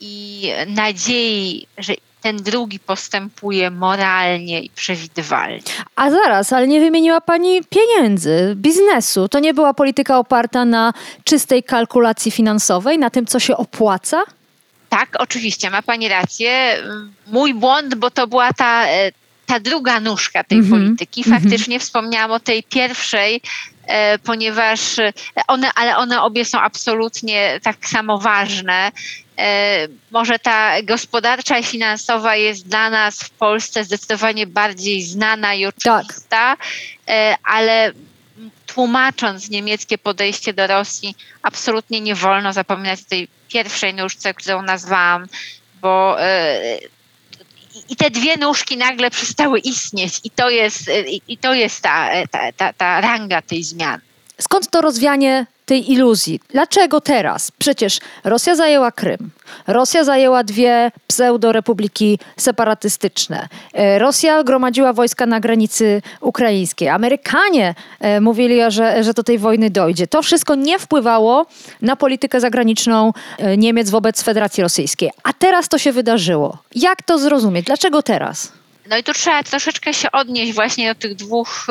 i 0.00 0.48
nadziei, 0.66 1.66
że 1.78 1.94
ten 2.26 2.36
drugi 2.36 2.78
postępuje 2.78 3.70
moralnie 3.70 4.60
i 4.60 4.70
przewidywalnie. 4.70 5.60
A 5.96 6.10
zaraz, 6.10 6.52
ale 6.52 6.68
nie 6.68 6.80
wymieniła 6.80 7.20
Pani 7.20 7.60
pieniędzy, 7.64 8.54
biznesu. 8.56 9.28
To 9.28 9.38
nie 9.38 9.54
była 9.54 9.74
polityka 9.74 10.18
oparta 10.18 10.64
na 10.64 10.92
czystej 11.24 11.62
kalkulacji 11.62 12.30
finansowej, 12.30 12.98
na 12.98 13.10
tym, 13.10 13.26
co 13.26 13.40
się 13.40 13.56
opłaca? 13.56 14.22
Tak, 14.88 15.08
oczywiście, 15.18 15.70
ma 15.70 15.82
Pani 15.82 16.08
rację. 16.08 16.76
Mój 17.26 17.54
błąd, 17.54 17.94
bo 17.94 18.10
to 18.10 18.26
była 18.26 18.52
ta, 18.52 18.88
e, 18.88 19.12
ta 19.46 19.60
druga 19.60 20.00
nóżka 20.00 20.44
tej 20.44 20.58
mm 20.58 20.70
-hmm. 20.70 20.70
polityki. 20.70 21.20
Mhm. 21.20 21.40
Faktycznie 21.40 21.74
mm 21.74 21.80
-hmm. 21.80 21.84
wspomniałam 21.84 22.30
o 22.30 22.40
tej 22.40 22.62
pierwszej, 22.62 23.40
ponieważ 24.24 24.80
one, 25.48 25.70
ale 25.74 25.96
one 25.96 26.22
obie 26.22 26.44
są 26.44 26.60
absolutnie 26.60 27.60
tak 27.62 27.76
samo 27.86 28.18
ważne. 28.18 28.92
E, 29.38 29.88
może 30.10 30.38
ta 30.38 30.82
gospodarcza 30.82 31.58
i 31.58 31.64
finansowa 31.64 32.36
jest 32.36 32.68
dla 32.68 32.90
nas 32.90 33.20
w 33.20 33.30
Polsce 33.30 33.84
zdecydowanie 33.84 34.46
bardziej 34.46 35.02
znana 35.02 35.54
i 35.54 35.66
oczywista, 35.66 36.16
tak. 36.28 36.58
ale 37.44 37.92
tłumacząc 38.66 39.50
niemieckie 39.50 39.98
podejście 39.98 40.52
do 40.52 40.66
Rosji, 40.66 41.14
absolutnie 41.42 42.00
nie 42.00 42.14
wolno 42.14 42.52
zapominać 42.52 43.00
o 43.00 43.08
tej 43.08 43.28
pierwszej 43.48 43.94
nóżce, 43.94 44.34
którą 44.34 44.62
nazwałam, 44.62 45.26
bo 45.80 46.20
e, 46.20 46.78
i 47.88 47.96
te 47.96 48.10
dwie 48.10 48.36
nóżki 48.36 48.76
nagle 48.76 49.10
przestały 49.10 49.58
istnieć 49.58 50.20
i 50.24 50.30
to 50.30 50.50
jest, 50.50 50.90
i 51.28 51.38
to 51.38 51.54
jest 51.54 51.80
ta, 51.80 52.10
ta, 52.30 52.52
ta, 52.52 52.72
ta 52.72 53.00
ranga 53.00 53.42
tej 53.42 53.64
zmiany. 53.64 54.02
Skąd 54.40 54.70
to 54.70 54.80
rozwianie 54.80 55.46
tej 55.66 55.92
iluzji. 55.92 56.40
Dlaczego 56.48 57.00
teraz? 57.00 57.52
Przecież 57.58 57.98
Rosja 58.24 58.56
zajęła 58.56 58.92
Krym. 58.92 59.30
Rosja 59.66 60.04
zajęła 60.04 60.44
dwie 60.44 60.90
pseudorepubliki 61.06 62.18
separatystyczne. 62.36 63.48
E, 63.72 63.98
Rosja 63.98 64.44
gromadziła 64.44 64.92
wojska 64.92 65.26
na 65.26 65.40
granicy 65.40 66.02
ukraińskiej. 66.20 66.88
Amerykanie 66.88 67.74
e, 68.00 68.20
mówili, 68.20 68.60
że, 68.68 69.04
że 69.04 69.14
do 69.14 69.22
tej 69.22 69.38
wojny 69.38 69.70
dojdzie. 69.70 70.06
To 70.06 70.22
wszystko 70.22 70.54
nie 70.54 70.78
wpływało 70.78 71.46
na 71.82 71.96
politykę 71.96 72.40
zagraniczną 72.40 73.12
e, 73.38 73.56
Niemiec 73.56 73.90
wobec 73.90 74.22
Federacji 74.22 74.62
Rosyjskiej. 74.62 75.10
A 75.22 75.32
teraz 75.32 75.68
to 75.68 75.78
się 75.78 75.92
wydarzyło. 75.92 76.58
Jak 76.74 77.02
to 77.02 77.18
zrozumieć? 77.18 77.66
Dlaczego 77.66 78.02
teraz? 78.02 78.52
No 78.90 78.96
i 78.96 79.02
tu 79.02 79.12
trzeba 79.12 79.42
troszeczkę 79.42 79.94
się 79.94 80.12
odnieść 80.12 80.52
właśnie 80.52 80.94
do 80.94 81.00
tych 81.00 81.14
dwóch 81.14 81.66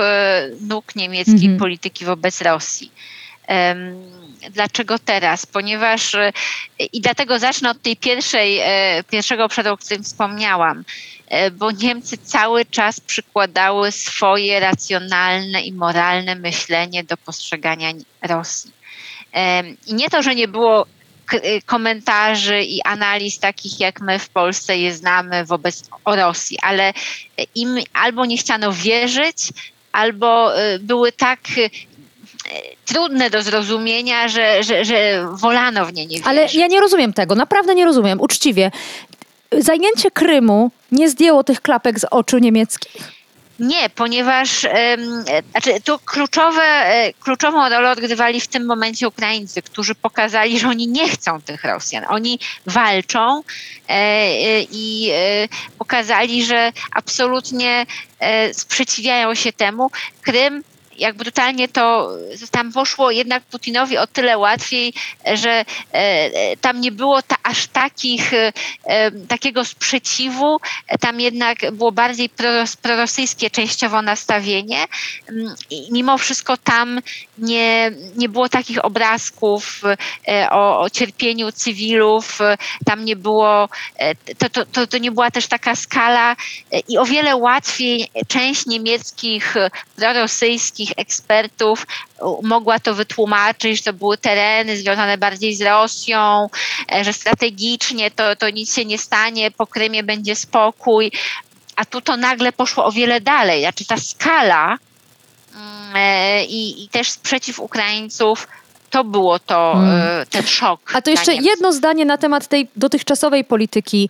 nóg 0.61 0.95
niemieckiej 0.95 1.35
mhm. 1.35 1.57
polityki 1.57 2.05
wobec 2.05 2.41
Rosji. 2.41 2.91
Dlaczego 4.51 4.99
teraz? 4.99 5.45
Ponieważ 5.45 6.15
e, 6.15 6.31
i 6.93 7.01
dlatego 7.01 7.39
zacznę 7.39 7.69
od 7.69 7.81
tej 7.81 7.97
pierwszej, 7.97 8.59
e, 8.59 9.03
pierwszego 9.03 9.45
obszaru, 9.45 9.73
o 9.73 9.77
którym 9.77 10.03
wspomniałam, 10.03 10.83
e, 11.27 11.51
bo 11.51 11.71
Niemcy 11.71 12.17
cały 12.17 12.65
czas 12.65 12.99
przykładały 12.99 13.91
swoje 13.91 14.59
racjonalne 14.59 15.61
i 15.61 15.73
moralne 15.73 16.35
myślenie 16.35 17.03
do 17.03 17.17
postrzegania 17.17 17.91
Rosji. 18.21 18.71
I 19.87 19.93
nie 19.93 20.09
to, 20.09 20.21
że 20.21 20.35
nie 20.35 20.47
było 20.47 20.85
komentarzy 21.65 22.63
i 22.63 22.81
analiz 22.81 23.39
takich, 23.39 23.79
jak 23.79 24.01
my 24.01 24.19
w 24.19 24.29
Polsce 24.29 24.77
je 24.77 24.93
znamy 24.93 25.45
wobec 25.45 25.83
o 26.05 26.15
Rosji, 26.15 26.57
ale 26.61 26.93
im 27.55 27.77
albo 27.93 28.25
nie 28.25 28.37
chciano 28.37 28.73
wierzyć, 28.73 29.37
albo 29.91 30.51
były 30.79 31.11
tak 31.11 31.39
trudne 32.85 33.29
do 33.29 33.41
zrozumienia, 33.41 34.27
że, 34.27 34.63
że, 34.63 34.85
że 34.85 35.27
wolano 35.31 35.85
w 35.85 35.93
nie 35.93 36.05
nie 36.05 36.09
wierzyć. 36.09 36.27
Ale 36.27 36.47
ja 36.53 36.67
nie 36.67 36.79
rozumiem 36.79 37.13
tego, 37.13 37.35
naprawdę 37.35 37.75
nie 37.75 37.85
rozumiem, 37.85 38.21
uczciwie. 38.21 38.71
Zajęcie 39.51 40.11
Krymu 40.11 40.71
nie 40.91 41.09
zdjęło 41.09 41.43
tych 41.43 41.61
klapek 41.61 41.99
z 41.99 42.05
oczu 42.11 42.37
niemieckich? 42.37 43.15
Nie, 43.59 43.89
ponieważ 43.89 44.65
znaczy, 45.51 45.81
tu 45.83 45.99
kluczowe, 45.99 46.63
e, 46.63 47.13
kluczową 47.13 47.69
rolę 47.69 47.91
odgrywali 47.91 48.41
w 48.41 48.47
tym 48.47 48.65
momencie 48.65 49.07
Ukraińcy, 49.07 49.61
którzy 49.61 49.95
pokazali, 49.95 50.59
że 50.59 50.67
oni 50.67 50.87
nie 50.87 51.09
chcą 51.09 51.41
tych 51.41 51.63
Rosjan. 51.63 52.05
Oni 52.09 52.39
walczą 52.65 53.41
e, 53.89 53.93
e, 53.93 54.61
i 54.71 55.11
pokazali, 55.77 56.45
że 56.45 56.71
absolutnie 56.91 57.85
sprzeciwiają 58.53 59.35
się 59.35 59.53
temu. 59.53 59.91
Krym 60.21 60.63
jak 60.97 61.15
brutalnie 61.15 61.67
to 61.67 62.11
tam 62.51 62.71
poszło 62.71 63.11
jednak 63.11 63.43
Putinowi 63.43 63.97
o 63.97 64.07
tyle 64.07 64.37
łatwiej, 64.37 64.93
że 65.33 65.65
e, 65.91 66.57
tam 66.57 66.81
nie 66.81 66.91
było 66.91 67.21
ta, 67.21 67.35
aż 67.43 67.67
takich, 67.67 68.33
e, 68.33 68.51
takiego 69.27 69.65
sprzeciwu, 69.65 70.59
tam 70.99 71.19
jednak 71.19 71.71
było 71.71 71.91
bardziej 71.91 72.29
prorosyjskie 72.81 73.49
częściowo 73.49 74.01
nastawienie. 74.01 74.85
Mm, 75.29 75.55
i 75.69 75.87
mimo 75.91 76.17
wszystko 76.17 76.57
tam 76.57 77.01
nie, 77.37 77.91
nie 78.15 78.29
było 78.29 78.49
takich 78.49 78.85
obrazków 78.85 79.81
e, 80.27 80.49
o, 80.49 80.79
o 80.79 80.89
cierpieniu 80.89 81.51
cywilów, 81.51 82.39
tam 82.85 83.05
nie 83.05 83.15
było, 83.15 83.69
to, 84.37 84.49
to, 84.49 84.65
to, 84.65 84.87
to 84.87 84.97
nie 84.97 85.11
była 85.11 85.31
też 85.31 85.47
taka 85.47 85.75
skala 85.75 86.35
i 86.87 86.97
o 86.97 87.05
wiele 87.05 87.35
łatwiej 87.35 88.09
część 88.27 88.65
niemieckich 88.65 89.55
prorosyjskich 89.95 90.84
ekspertów 90.97 91.87
mogła 92.43 92.79
to 92.79 92.93
wytłumaczyć, 92.93 93.77
że 93.77 93.83
to 93.83 93.93
były 93.93 94.17
tereny 94.17 94.77
związane 94.77 95.17
bardziej 95.17 95.55
z 95.55 95.61
Rosją, 95.61 96.49
e, 96.91 97.03
że 97.03 97.13
strategicznie 97.13 98.11
to, 98.11 98.35
to 98.35 98.49
nic 98.49 98.75
się 98.75 98.85
nie 98.85 98.97
stanie, 98.97 99.51
po 99.51 99.67
Krymie 99.67 100.03
będzie 100.03 100.35
spokój. 100.35 101.11
A 101.75 101.85
tu 101.85 102.01
to 102.01 102.17
nagle 102.17 102.51
poszło 102.51 102.85
o 102.85 102.91
wiele 102.91 103.21
dalej. 103.21 103.61
Znaczy 103.61 103.85
ta 103.85 103.97
skala 103.97 104.77
i, 106.47 106.83
i 106.83 106.89
też 106.89 107.11
sprzeciw 107.11 107.59
Ukraińców 107.59 108.47
to 108.89 109.03
było 109.03 109.39
to, 109.39 109.73
hmm. 109.73 110.25
ten 110.29 110.47
szok. 110.47 110.91
A 110.93 111.01
to 111.01 111.11
jeszcze 111.11 111.33
jedno 111.33 111.73
zdanie 111.73 112.05
na 112.05 112.17
temat 112.17 112.47
tej 112.47 112.67
dotychczasowej 112.75 113.43
polityki 113.43 114.09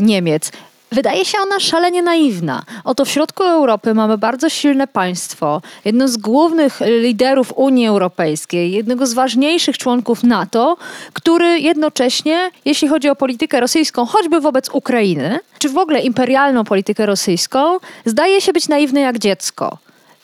Niemiec. 0.00 0.52
Wydaje 0.94 1.24
się 1.24 1.38
ona 1.38 1.60
szalenie 1.60 2.02
naiwna. 2.02 2.62
Oto 2.84 3.04
w 3.04 3.08
środku 3.08 3.42
Europy 3.42 3.94
mamy 3.94 4.18
bardzo 4.18 4.48
silne 4.48 4.86
państwo, 4.86 5.62
jedno 5.84 6.08
z 6.08 6.16
głównych 6.16 6.80
liderów 6.86 7.52
Unii 7.56 7.86
Europejskiej, 7.86 8.72
jednego 8.72 9.06
z 9.06 9.14
ważniejszych 9.14 9.78
członków 9.78 10.22
NATO, 10.22 10.76
który 11.12 11.58
jednocześnie, 11.60 12.50
jeśli 12.64 12.88
chodzi 12.88 13.08
o 13.08 13.16
politykę 13.16 13.60
rosyjską, 13.60 14.06
choćby 14.06 14.40
wobec 14.40 14.68
Ukrainy, 14.68 15.38
czy 15.58 15.68
w 15.68 15.78
ogóle 15.78 16.00
imperialną 16.00 16.64
politykę 16.64 17.06
rosyjską, 17.06 17.78
zdaje 18.04 18.40
się 18.40 18.52
być 18.52 18.68
naiwny 18.68 19.00
jak 19.00 19.18
dziecko. 19.18 19.78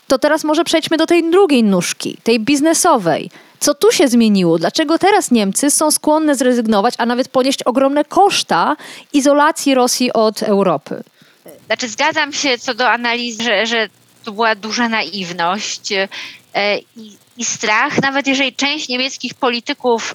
To 0.07 0.19
teraz 0.19 0.45
może 0.45 0.65
przejdźmy 0.65 0.97
do 0.97 1.07
tej 1.07 1.31
drugiej 1.31 1.65
nóżki, 1.65 2.17
tej 2.23 2.41
biznesowej 2.41 3.31
co 3.61 3.75
tu 3.75 3.93
się 3.93 4.09
zmieniło? 4.09 4.59
Dlaczego 4.59 4.99
teraz 4.99 5.31
Niemcy 5.31 5.71
są 5.71 5.91
skłonne 5.91 6.35
zrezygnować, 6.35 6.95
a 6.99 7.07
nawet 7.07 7.29
ponieść 7.29 7.63
ogromne 7.63 8.05
koszta 8.05 8.77
izolacji 9.13 9.75
Rosji 9.75 10.13
od 10.13 10.43
Europy? 10.43 11.03
Znaczy, 11.67 11.89
zgadzam 11.89 12.33
się 12.33 12.59
co 12.59 12.75
do 12.75 12.89
analizy, 12.89 13.43
że, 13.43 13.67
że 13.67 13.89
to 14.25 14.33
była 14.33 14.55
duża 14.55 14.89
naiwność 14.89 15.93
e, 15.93 16.09
i, 16.97 17.17
i 17.37 17.45
strach, 17.45 18.03
nawet 18.03 18.27
jeżeli 18.27 18.53
część 18.53 18.89
niemieckich 18.89 19.35
polityków 19.35 20.15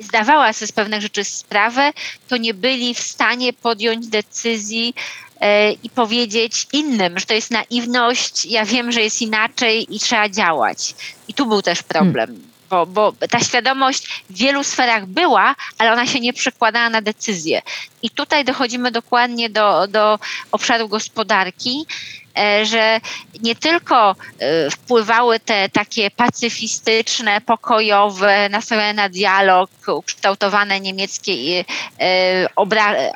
zdawała 0.00 0.52
sobie 0.52 0.66
z 0.66 0.72
pewnych 0.72 1.00
rzeczy 1.00 1.24
sprawę, 1.24 1.92
to 2.28 2.36
nie 2.36 2.54
byli 2.54 2.94
w 2.94 3.00
stanie 3.00 3.52
podjąć 3.52 4.06
decyzji 4.06 4.94
e, 5.40 5.72
i 5.72 5.90
powiedzieć 5.90 6.66
innym, 6.72 7.18
że 7.18 7.26
to 7.26 7.34
jest 7.34 7.50
naiwność, 7.50 8.46
ja 8.46 8.64
wiem, 8.64 8.92
że 8.92 9.00
jest 9.02 9.22
inaczej 9.22 9.96
i 9.96 10.00
trzeba 10.00 10.28
działać. 10.28 10.94
I 11.28 11.34
tu 11.34 11.46
był 11.46 11.62
też 11.62 11.82
problem. 11.82 12.26
Hmm 12.26 12.57
bo, 12.70 12.86
bo 12.86 13.12
ta 13.30 13.40
świadomość 13.40 14.24
w 14.30 14.38
wielu 14.38 14.64
sferach 14.64 15.06
była, 15.06 15.54
ale 15.78 15.92
ona 15.92 16.06
się 16.06 16.20
nie 16.20 16.32
przekładała 16.32 16.90
na 16.90 17.02
decyzje. 17.02 17.62
I 18.02 18.10
tutaj 18.10 18.44
dochodzimy 18.44 18.90
dokładnie 18.90 19.50
do, 19.50 19.86
do 19.88 20.18
obszaru 20.52 20.88
gospodarki, 20.88 21.86
że 22.62 23.00
nie 23.42 23.56
tylko 23.56 24.16
e, 24.38 24.70
wpływały 24.70 25.40
te 25.40 25.68
takie 25.68 26.10
pacyfistyczne, 26.10 27.40
pokojowe, 27.40 28.48
nastawione 28.48 28.94
na 28.94 29.08
dialog, 29.08 29.70
ukształtowane 29.88 30.80
niemieckie 30.80 31.64
e, 32.00 32.46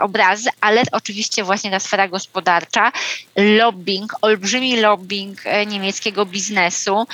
obrazy, 0.00 0.50
ale 0.60 0.82
oczywiście 0.92 1.44
właśnie 1.44 1.70
ta 1.70 1.80
sfera 1.80 2.08
gospodarcza, 2.08 2.92
lobbying, 3.36 4.14
olbrzymi 4.22 4.80
lobbying 4.80 5.38
niemieckiego 5.66 6.26
biznesu. 6.26 7.06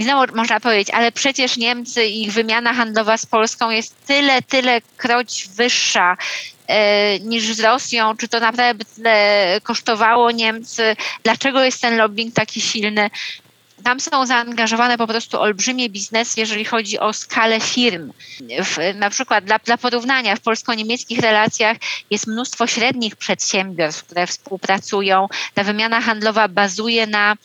Znowu 0.00 0.36
można 0.36 0.60
powiedzieć, 0.60 0.90
ale 0.90 1.12
przecież 1.12 1.56
Niemcy 1.56 2.06
i 2.06 2.22
ich 2.22 2.32
wymiana 2.32 2.74
handlowa 2.74 3.16
z 3.16 3.26
Polską 3.26 3.70
jest 3.70 4.06
tyle, 4.06 4.42
tyle 4.42 4.80
kroć 4.96 5.48
wyższa 5.56 6.16
E, 6.59 6.59
niż 7.20 7.54
z 7.54 7.60
Rosją, 7.60 8.16
czy 8.16 8.28
to 8.28 8.40
naprawdę 8.40 8.84
tyle 8.84 9.60
kosztowało 9.62 10.30
Niemcy, 10.30 10.96
dlaczego 11.22 11.64
jest 11.64 11.80
ten 11.80 11.96
lobbying 11.96 12.34
taki 12.34 12.60
silny. 12.60 13.10
Tam 13.84 14.00
są 14.00 14.26
zaangażowane 14.26 14.98
po 14.98 15.06
prostu 15.06 15.40
olbrzymie 15.40 15.88
biznesy, 15.88 16.40
jeżeli 16.40 16.64
chodzi 16.64 16.98
o 16.98 17.12
skalę 17.12 17.60
firm. 17.60 18.12
W, 18.64 18.94
na 18.94 19.10
przykład 19.10 19.44
dla, 19.44 19.58
dla 19.58 19.76
porównania 19.76 20.36
w 20.36 20.40
polsko-niemieckich 20.40 21.18
relacjach 21.18 21.76
jest 22.10 22.26
mnóstwo 22.26 22.66
średnich 22.66 23.16
przedsiębiorstw, 23.16 24.04
które 24.04 24.26
współpracują. 24.26 25.28
Ta 25.54 25.64
wymiana 25.64 26.00
handlowa 26.00 26.48
bazuje 26.48 27.06
na 27.06 27.36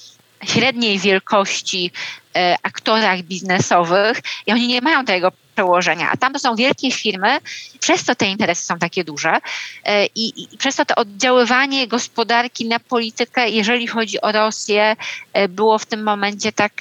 średniej 0.43 0.99
wielkości 0.99 1.91
e, 2.35 2.55
aktorach 2.63 3.21
biznesowych 3.21 4.21
i 4.47 4.51
oni 4.51 4.67
nie 4.67 4.81
mają 4.81 5.05
tego 5.05 5.31
przełożenia. 5.55 6.09
A 6.11 6.17
tam 6.17 6.33
to 6.33 6.39
są 6.39 6.55
wielkie 6.55 6.91
firmy, 6.91 7.39
przez 7.79 8.03
to 8.03 8.15
te 8.15 8.25
interesy 8.25 8.65
są 8.65 8.79
takie 8.79 9.03
duże 9.03 9.37
e, 9.83 10.05
i, 10.05 10.43
i 10.53 10.57
przez 10.57 10.75
to 10.75 10.85
to 10.85 10.95
oddziaływanie 10.95 11.87
gospodarki 11.87 12.65
na 12.65 12.79
politykę, 12.79 13.49
jeżeli 13.49 13.87
chodzi 13.87 14.21
o 14.21 14.31
Rosję, 14.31 14.95
e, 15.33 15.47
było 15.47 15.79
w 15.79 15.85
tym 15.85 16.03
momencie 16.03 16.51
tak, 16.51 16.73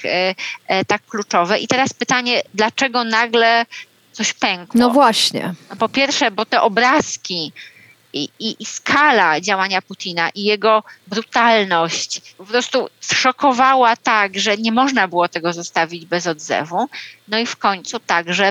e, 0.67 0.85
tak 0.85 1.05
kluczowe. 1.05 1.59
I 1.59 1.67
teraz 1.67 1.93
pytanie, 1.93 2.41
dlaczego 2.53 3.03
nagle 3.03 3.65
coś 4.11 4.33
pękło? 4.33 4.79
No 4.79 4.89
właśnie. 4.89 5.53
No 5.69 5.75
po 5.75 5.89
pierwsze, 5.89 6.31
bo 6.31 6.45
te 6.45 6.61
obrazki 6.61 7.51
i, 8.13 8.29
i, 8.39 8.55
i, 8.59 8.65
skala 8.65 9.41
działania 9.41 9.81
Putina 9.81 10.29
i 10.29 10.43
jego 10.43 10.83
brutalność 11.07 12.33
po 12.37 12.45
prostu 12.45 12.89
szokowała 12.99 13.95
tak, 13.95 14.39
że 14.39 14.57
nie 14.57 14.71
można 14.71 15.07
było 15.07 15.27
tego 15.27 15.53
zostawić 15.53 16.05
bez 16.05 16.27
odzewu. 16.27 16.87
No 17.27 17.39
i 17.39 17.45
w 17.45 17.55
końcu 17.55 17.99
także 17.99 18.49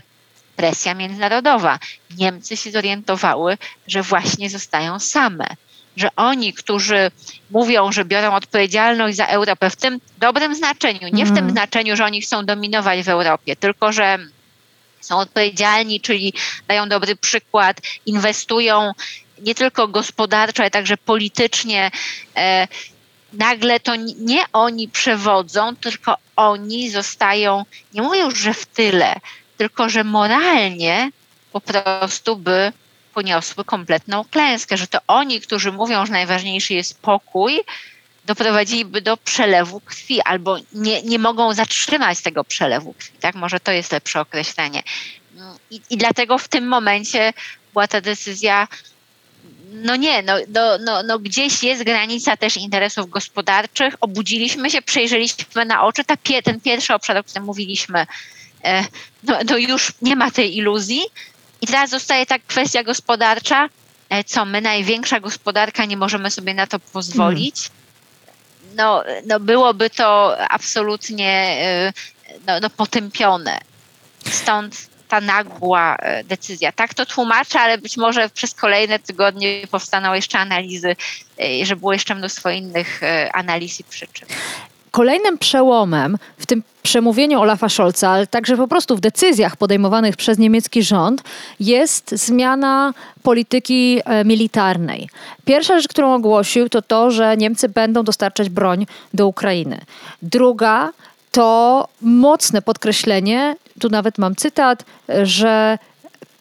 presja 0.57 0.95
międzynarodowa. 0.95 1.79
Niemcy 2.19 2.57
się 2.57 2.71
zorientowały, 2.71 3.59
że 3.87 4.03
właśnie 4.03 4.51
zostają 4.51 4.99
same. 4.99 5.47
Że 5.97 6.09
oni, 6.17 6.53
którzy 6.53 7.11
mówią, 7.51 7.93
że 7.93 8.05
biorą 8.05 8.35
odpowiedzialność 8.35 9.17
za 9.17 9.27
Europę 9.27 9.71
w 9.71 9.77
tym 9.77 10.01
dobrym 10.19 10.55
znaczeniu, 10.55 11.09
nie 11.13 11.25
w 11.25 11.29
tym 11.29 11.39
mhm. 11.39 11.51
znaczeniu, 11.51 11.97
że 11.97 12.05
oni 12.05 12.21
chcą 12.21 12.47
dominować 12.47 13.03
w 13.03 13.09
Europie, 13.09 13.57
tylko 13.57 13.93
że 13.93 14.19
są 15.01 15.19
odpowiedzialni, 15.19 16.01
czyli 16.01 16.33
dają 16.69 16.89
dobry 16.89 17.17
przykład, 17.17 17.81
inwestują 18.07 18.93
nie 19.39 19.55
tylko 19.55 19.89
gospodarczo, 19.89 20.63
ale 20.63 20.71
także 20.71 20.97
politycznie. 20.97 21.91
E, 22.37 22.69
nagle 23.33 23.81
to 23.81 23.93
nie 24.19 24.45
oni 24.53 24.89
przewodzą, 24.89 25.77
tylko 25.77 26.17
oni 26.37 26.91
zostają, 26.91 27.65
nie 27.95 28.03
mówię 28.03 28.21
już, 28.21 28.39
że 28.39 28.55
w 28.55 28.67
tyle, 28.67 29.15
tylko 29.57 29.89
że 29.89 30.05
moralnie 30.05 31.11
po 31.53 31.61
prostu 31.61 32.37
by 32.37 32.73
poniosły 33.15 33.65
kompletną 33.65 34.25
klęskę, 34.25 34.77
że 34.77 34.87
to 34.87 34.99
oni, 35.07 35.41
którzy 35.41 35.73
mówią, 35.73 36.07
że 36.07 36.13
najważniejszy 36.13 36.75
jest 36.75 37.01
pokój, 37.01 37.61
doprowadziliby 38.25 39.01
do 39.03 39.17
przelewu 39.17 39.81
krwi 39.81 40.23
albo 40.23 40.57
nie, 40.73 41.03
nie 41.03 41.19
mogą 41.19 41.55
zatrzymać 41.55 42.21
tego 42.21 42.45
przelewu 42.45 42.93
krwi. 42.93 43.19
Tak? 43.21 43.35
Może 43.35 43.61
to 43.61 43.73
jest 43.73 43.93
lepsze 43.93 44.21
określenie. 44.21 44.83
I, 45.71 45.81
I 45.91 45.97
dlatego 45.97 46.39
w 46.39 46.49
tym 46.49 46.69
momencie 46.69 47.33
była 47.73 47.89
ta 47.89 48.01
decyzja, 48.01 48.69
no 49.73 49.97
nie, 49.97 50.23
no, 50.23 50.35
no, 50.49 50.79
no, 50.79 51.03
no 51.03 51.19
gdzieś 51.19 51.63
jest 51.63 51.85
granica 51.85 52.37
też 52.37 52.57
interesów 52.57 53.11
gospodarczych. 53.11 53.95
Obudziliśmy 54.01 54.71
się, 54.71 54.83
przejrzeliśmy 54.83 55.65
na 55.65 55.85
oczy 55.85 56.05
ta, 56.05 56.17
ten 56.45 56.61
pierwszy 56.61 56.95
obszar, 56.95 57.17
o 57.17 57.25
którym 57.25 57.45
mówiliśmy, 57.45 58.07
no, 59.23 59.39
no 59.51 59.57
już 59.57 59.93
nie 60.03 60.17
ma 60.17 60.31
tej 60.31 60.57
iluzji. 60.57 61.03
I 61.61 61.67
teraz 61.67 61.91
zostaje 61.91 62.27
ta 62.27 62.39
kwestia 62.39 62.83
gospodarcza, 62.83 63.69
e, 64.09 64.25
co 64.25 64.45
my, 64.45 64.61
największa 64.61 65.21
gospodarka, 65.21 65.85
nie 65.85 65.97
możemy 65.97 66.31
sobie 66.31 66.55
na 66.55 66.67
to 66.67 66.79
pozwolić. 66.79 67.71
No, 68.77 69.05
no 69.27 69.41
byłoby 69.41 69.91
to 69.91 70.37
absolutnie 70.49 71.31
e, 71.31 71.93
no, 72.47 72.61
no 72.61 72.71
potępione. 72.71 73.61
Stąd 74.31 74.95
ta 75.09 75.21
nagła 75.21 75.97
decyzja. 76.25 76.73
Tak 76.73 76.95
to 76.95 77.07
tłumaczę, 77.07 77.61
ale 77.61 77.79
być 77.79 77.97
może 77.97 78.29
przez 78.29 78.55
kolejne 78.55 78.99
tygodnie 78.99 79.67
powstaną 79.71 80.15
jeszcze 80.15 80.39
analizy, 80.39 80.97
że 81.63 81.77
było 81.77 81.93
jeszcze 81.93 82.15
mnóstwo 82.15 82.51
innych 82.51 83.01
analiz 83.33 83.81
i 83.81 83.85
przyczyn. 83.85 84.29
Kolejnym 84.95 85.39
przełomem 85.39 86.19
w 86.39 86.47
tym 86.47 86.63
przemówieniu 86.83 87.41
Olafa 87.41 87.69
Scholza, 87.69 88.11
ale 88.11 88.27
także 88.27 88.57
po 88.57 88.69
prostu 88.69 88.97
w 88.97 89.01
decyzjach 89.01 89.57
podejmowanych 89.57 90.17
przez 90.17 90.39
niemiecki 90.39 90.83
rząd 90.83 91.23
jest 91.61 92.11
zmiana 92.11 92.95
polityki 93.23 94.01
e, 94.05 94.25
militarnej. 94.25 95.09
Pierwsza 95.45 95.77
rzecz, 95.79 95.89
którą 95.89 96.15
ogłosił, 96.15 96.69
to 96.69 96.83
to, 96.83 97.11
że 97.11 97.37
Niemcy 97.37 97.69
będą 97.69 98.03
dostarczać 98.03 98.49
broń 98.49 98.87
do 99.15 99.27
Ukrainy. 99.27 99.81
Druga 100.23 100.93
to 101.31 101.89
mocne 102.01 102.63
podkreślenie, 102.63 103.57
tu 103.81 103.89
nawet 103.89 104.19
mam 104.19 104.37
cytat, 104.37 104.85
że 105.23 105.79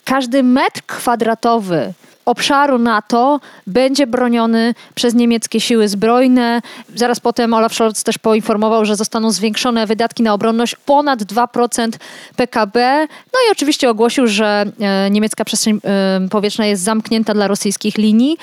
każdy 0.05 0.43
metr 0.43 0.81
kwadratowy 0.87 1.93
obszaru 2.25 2.77
NATO 2.77 3.39
będzie 3.67 4.07
broniony 4.07 4.73
przez 4.95 5.13
niemieckie 5.13 5.59
siły 5.59 5.88
zbrojne. 5.88 6.62
Zaraz 6.95 7.19
potem 7.19 7.53
Olaf 7.53 7.73
Scholz 7.73 8.03
też 8.03 8.17
poinformował, 8.17 8.86
że 8.86 8.95
zostaną 8.95 9.31
zwiększone 9.31 9.88
wydatki 9.88 10.23
na 10.23 10.33
obronność 10.33 10.75
ponad 10.75 11.19
2% 11.19 11.89
PKB. 12.36 13.07
No 13.33 13.39
i 13.47 13.51
oczywiście 13.51 13.89
ogłosił, 13.89 14.27
że 14.27 14.65
e, 14.79 15.09
niemiecka 15.12 15.45
przestrzeń 15.45 15.79
e, 15.83 16.27
powietrzna 16.31 16.65
jest 16.65 16.83
zamknięta 16.83 17.33
dla 17.33 17.47
rosyjskich 17.47 17.97
linii, 17.97 18.38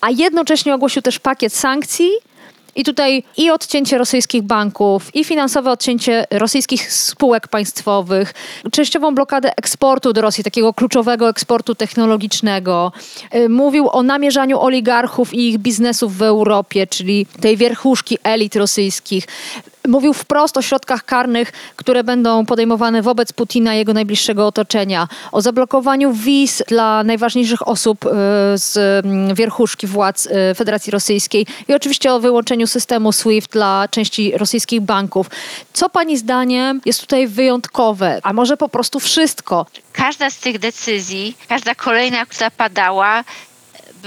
a 0.00 0.10
jednocześnie 0.10 0.74
ogłosił 0.74 1.02
też 1.02 1.18
pakiet 1.18 1.52
sankcji 1.52 2.10
i 2.78 2.84
tutaj 2.84 3.22
i 3.36 3.50
odcięcie 3.50 3.98
rosyjskich 3.98 4.42
banków, 4.42 5.14
i 5.14 5.24
finansowe 5.24 5.70
odcięcie 5.70 6.26
rosyjskich 6.30 6.92
spółek 6.92 7.48
państwowych, 7.48 8.34
częściową 8.72 9.14
blokadę 9.14 9.52
eksportu 9.56 10.12
do 10.12 10.20
Rosji, 10.20 10.44
takiego 10.44 10.74
kluczowego 10.74 11.28
eksportu 11.28 11.74
technologicznego. 11.74 12.92
Y, 13.34 13.48
mówił 13.48 13.88
o 13.92 14.02
namierzaniu 14.02 14.60
oligarchów 14.60 15.34
i 15.34 15.48
ich 15.48 15.58
biznesów 15.58 16.16
w 16.16 16.22
Europie, 16.22 16.86
czyli 16.86 17.26
tej 17.40 17.56
wierchuszki 17.56 18.18
elit 18.24 18.56
rosyjskich 18.56 19.26
mówił 19.88 20.12
wprost 20.12 20.56
o 20.56 20.62
środkach 20.62 21.04
karnych, 21.04 21.52
które 21.76 22.04
będą 22.04 22.46
podejmowane 22.46 23.02
wobec 23.02 23.32
Putina 23.32 23.74
i 23.74 23.78
jego 23.78 23.92
najbliższego 23.92 24.46
otoczenia, 24.46 25.08
o 25.32 25.40
zablokowaniu 25.40 26.12
wiz 26.12 26.62
dla 26.68 27.04
najważniejszych 27.04 27.68
osób 27.68 28.06
e, 28.06 28.08
z 28.58 28.76
mm, 28.76 29.34
wierchuszki 29.34 29.86
władz 29.86 30.26
e, 30.26 30.54
Federacji 30.54 30.90
Rosyjskiej 30.90 31.46
i 31.68 31.74
oczywiście 31.74 32.12
o 32.12 32.20
wyłączeniu 32.20 32.66
systemu 32.66 33.12
SWIFT 33.12 33.52
dla 33.52 33.88
części 33.90 34.32
rosyjskich 34.36 34.80
banków. 34.80 35.30
Co 35.72 35.88
pani 35.88 36.18
zdaniem 36.18 36.80
jest 36.84 37.00
tutaj 37.00 37.26
wyjątkowe, 37.26 38.20
a 38.22 38.32
może 38.32 38.56
po 38.56 38.68
prostu 38.68 39.00
wszystko? 39.00 39.66
Każda 39.92 40.30
z 40.30 40.38
tych 40.38 40.58
decyzji, 40.58 41.36
każda 41.48 41.74
kolejna, 41.74 42.26
która 42.26 42.50
padała, 42.50 43.24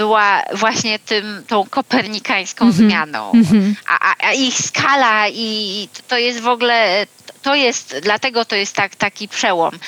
była 0.01 0.43
właśnie 0.53 0.99
tym, 0.99 1.43
tą 1.47 1.65
kopernikańską 1.69 2.65
mm 2.65 2.73
-hmm. 2.73 2.77
zmianą. 2.77 3.31
Mm 3.31 3.45
-hmm. 3.45 3.73
A, 3.87 4.15
a, 4.27 4.33
ich 4.33 4.57
skala 4.57 5.29
i 5.29 5.89
to 6.07 6.17
jest 6.17 6.39
w 6.39 6.47
ogóle, 6.47 7.07
to 7.41 7.55
jest, 7.55 7.95
dlatego 8.01 8.45
to 8.45 8.55
jest 8.55 8.75
tak, 8.75 8.95
taki 8.95 9.27
przełom. 9.27 9.79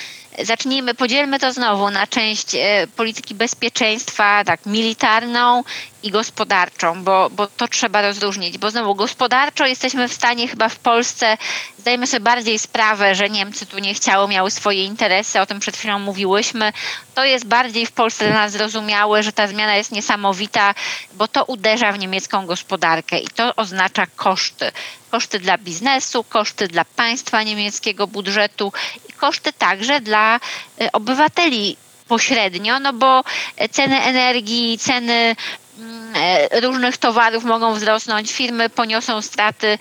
Zacznijmy, 0.42 0.94
podzielmy 0.96 1.40
to 1.40 1.54
znowu 1.54 1.90
na 1.90 2.08
część 2.08 2.56
e, 2.56 2.88
polityki 2.96 3.36
bezpieczeństwa, 3.36 4.44
tak, 4.44 4.66
militarną 4.66 5.64
i 6.04 6.12
gospodarczą, 6.12 7.04
bo, 7.04 7.30
bo 7.30 7.48
to 7.48 7.68
trzeba 7.68 8.02
rozróżnić, 8.02 8.58
bo 8.58 8.72
znowu 8.72 8.96
gospodarczo 8.96 9.66
jesteśmy 9.66 10.08
w 10.08 10.14
stanie 10.14 10.48
chyba 10.48 10.70
w 10.70 10.80
Polsce, 10.80 11.38
zdajemy 11.80 12.08
sobie 12.08 12.20
bardziej 12.20 12.60
sprawę, 12.60 13.16
że 13.16 13.30
Niemcy 13.30 13.66
tu 13.66 13.80
nie 13.80 13.94
chciały, 13.94 14.28
miały 14.28 14.52
swoje 14.52 14.86
interesy, 14.86 15.42
o 15.42 15.46
tym 15.46 15.60
przed 15.60 15.78
chwilą 15.78 16.00
mówiłyśmy. 16.00 16.74
To 17.16 17.26
jest 17.26 17.46
bardziej 17.46 17.86
w 17.86 17.92
Polsce 17.92 18.26
dla 18.26 18.36
nas 18.36 18.52
zrozumiałe, 18.52 19.24
że 19.24 19.32
ta 19.32 19.48
zmiana 19.48 19.76
jest 19.76 19.92
niesamowita, 19.92 20.76
bo 21.14 21.28
to 21.28 21.44
uderza 21.46 21.92
w 21.92 22.00
niemiecką 22.00 22.46
gospodarkę 22.46 23.20
i 23.20 23.28
to 23.28 23.56
oznacza 23.56 24.06
koszty. 24.16 24.72
Koszty 25.12 25.40
dla 25.40 25.58
biznesu, 25.58 26.24
koszty 26.24 26.68
dla 26.68 26.86
państwa 26.86 27.44
niemieckiego 27.44 28.08
budżetu 28.08 28.74
koszty 29.24 29.54
także 29.54 30.02
dla 30.02 30.40
e, 30.82 30.92
obywateli 30.92 31.78
pośrednio, 32.08 32.80
no 32.80 32.94
bo 32.94 33.24
ceny 33.72 34.02
energii, 34.02 34.78
ceny 34.78 35.36
mm, 35.80 36.14
e, 36.16 36.62
różnych 36.62 36.98
towarów 36.98 37.44
mogą 37.44 37.74
wzrosnąć, 37.74 38.32
firmy 38.34 38.70
poniosą 38.70 39.22
straty, 39.22 39.78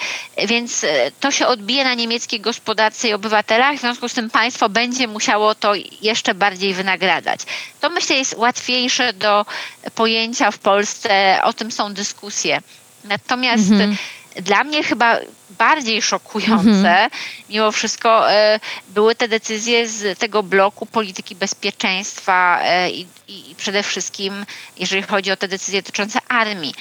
więc 0.49 0.85
e, 0.85 1.11
to 1.21 1.31
się 1.31 1.47
odbije 1.47 1.85
na 1.85 1.95
niemieckiej 1.95 2.41
gospodarce 2.41 3.09
i 3.09 3.13
obywatelach, 3.13 3.77
w 3.77 3.81
związku 3.81 4.09
z 4.09 4.15
tym 4.15 4.31
państwo 4.31 4.69
będzie 4.69 5.09
musiało 5.09 5.55
to 5.55 5.73
jeszcze 6.03 6.35
bardziej 6.35 6.75
wynagradzać. 6.75 7.41
To 7.81 7.91
myślę 7.91 8.17
jest 8.17 8.35
łatwiejsze 8.39 9.13
do 9.13 9.47
pojęcia 9.95 10.51
w 10.51 10.59
Polsce, 10.59 11.41
o 11.45 11.53
tym 11.53 11.73
są 11.73 11.95
dyskusje. 11.95 12.61
Natomiast 13.05 13.71
mhm 13.71 13.97
dla 14.37 14.65
mnie 14.65 14.83
chyba 14.83 15.19
bardziej 15.59 16.03
szokujące 16.03 16.71
mhm. 16.71 17.11
mimo 17.49 17.73
wszystko 17.73 18.33
e, 18.33 18.61
były 18.89 19.15
te 19.15 19.29
decyzje 19.29 19.89
z 19.89 20.19
tego 20.19 20.43
bloku 20.43 20.87
polityki 20.87 21.37
bezpieczeństwa 21.37 22.61
e, 22.63 22.91
i, 22.91 23.07
i 23.29 23.55
przede 23.55 23.83
wszystkim 23.83 24.47
jeżeli 24.77 25.03
chodzi 25.03 25.31
o 25.33 25.37
te 25.37 25.49
decyzje 25.49 25.83
dotyczące 25.83 26.19
armii. 26.29 26.75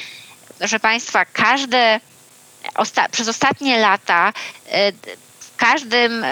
Proszę 0.59 0.79
Państwa, 0.79 1.25
każde 1.25 1.99
osta 2.75 3.09
przez 3.09 3.27
ostatnie 3.27 3.79
lata 3.79 4.33
e, 4.69 4.91
w 5.39 5.55
każdym 5.57 6.25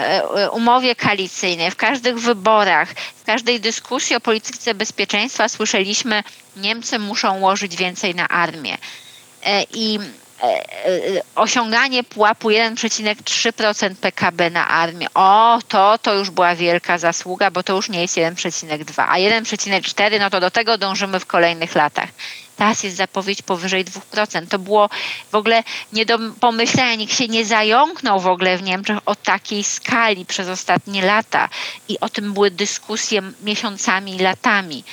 umowie 0.52 0.96
koalicyjnej, 0.96 1.70
w 1.70 1.76
każdych 1.76 2.18
wyborach, 2.18 2.88
w 3.16 3.24
każdej 3.24 3.60
dyskusji 3.60 4.16
o 4.16 4.20
polityce 4.20 4.74
bezpieczeństwa 4.74 5.48
słyszeliśmy, 5.48 6.22
Niemcy 6.56 6.98
muszą 6.98 7.40
łożyć 7.40 7.76
więcej 7.76 8.14
na 8.14 8.28
armię. 8.28 8.78
I 9.74 9.98
osiąganie 11.34 12.04
pułapu 12.04 12.48
1,3% 12.48 13.94
PKB 13.94 14.50
na 14.50 14.68
armię. 14.68 15.06
O, 15.14 15.58
to, 15.68 15.98
to 15.98 16.14
już 16.14 16.30
była 16.30 16.54
wielka 16.54 16.98
zasługa, 16.98 17.50
bo 17.50 17.62
to 17.62 17.76
już 17.76 17.88
nie 17.88 18.02
jest 18.02 18.16
1,2, 18.16 19.04
a 19.08 19.14
1,4 19.14 20.20
no 20.20 20.30
to 20.30 20.40
do 20.40 20.50
tego 20.50 20.78
dążymy 20.78 21.20
w 21.20 21.26
kolejnych 21.26 21.74
latach. 21.74 22.08
Teraz 22.56 22.82
jest 22.82 22.96
zapowiedź 22.96 23.42
powyżej 23.42 23.84
2%. 23.84 24.48
To 24.48 24.58
było 24.58 24.90
w 25.32 25.34
ogóle 25.34 25.62
nie 25.92 26.06
do 26.06 26.18
pomyślenia, 26.40 26.94
nikt 26.94 27.16
się 27.16 27.28
nie 27.28 27.44
zająknął 27.44 28.20
w 28.20 28.26
ogóle 28.26 28.56
w 28.58 28.62
Niemczech 28.62 28.98
o 29.06 29.14
takiej 29.14 29.64
skali 29.64 30.26
przez 30.26 30.48
ostatnie 30.48 31.02
lata 31.02 31.48
i 31.88 32.00
o 32.00 32.08
tym 32.08 32.32
były 32.32 32.50
dyskusje 32.50 33.22
miesiącami 33.42 34.16
i 34.16 34.18
latami. 34.18 34.84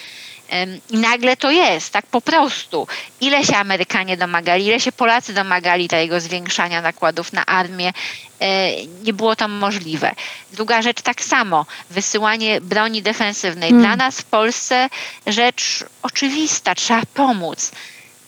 I 0.90 0.98
nagle 0.98 1.38
to 1.38 1.52
jest, 1.52 1.94
tak 1.94 2.06
po 2.06 2.22
prostu. 2.22 2.88
Ile 3.22 3.44
się 3.44 3.58
Amerykanie 3.58 4.18
domagali, 4.18 4.66
ile 4.66 4.80
się 4.80 4.92
Polacy 4.92 5.34
domagali 5.34 5.88
tego 5.88 6.20
zwiększania 6.20 6.82
nakładów 6.82 7.34
na 7.34 7.46
armię, 7.46 7.94
e, 8.40 8.86
nie 8.86 9.14
było 9.14 9.36
to 9.36 9.48
możliwe. 9.48 10.16
Druga 10.54 10.82
rzecz 10.82 11.02
tak 11.02 11.22
samo, 11.24 11.66
wysyłanie 11.90 12.62
broni 12.62 13.02
defensywnej. 13.02 13.70
Hmm. 13.70 13.88
Dla 13.88 13.96
nas 13.96 14.22
w 14.22 14.24
Polsce 14.24 14.90
rzecz 15.28 15.86
oczywista, 16.02 16.76
trzeba 16.76 17.02
pomóc. 17.14 17.72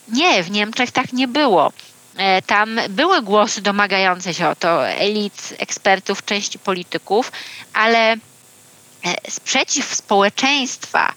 Nie, 0.08 0.44
w 0.44 0.52
Niemczech 0.52 0.92
tak 0.92 1.14
nie 1.14 1.28
było. 1.28 1.72
E, 2.18 2.42
tam 2.42 2.80
były 2.90 3.22
głosy 3.22 3.62
domagające 3.62 4.34
się 4.34 4.48
o 4.48 4.56
to, 4.56 4.88
elit, 4.88 5.54
ekspertów, 5.58 6.26
części 6.26 6.60
polityków, 6.60 7.32
ale 7.74 8.12
e, 8.12 8.18
sprzeciw 9.30 9.96
społeczeństwa, 9.96 11.14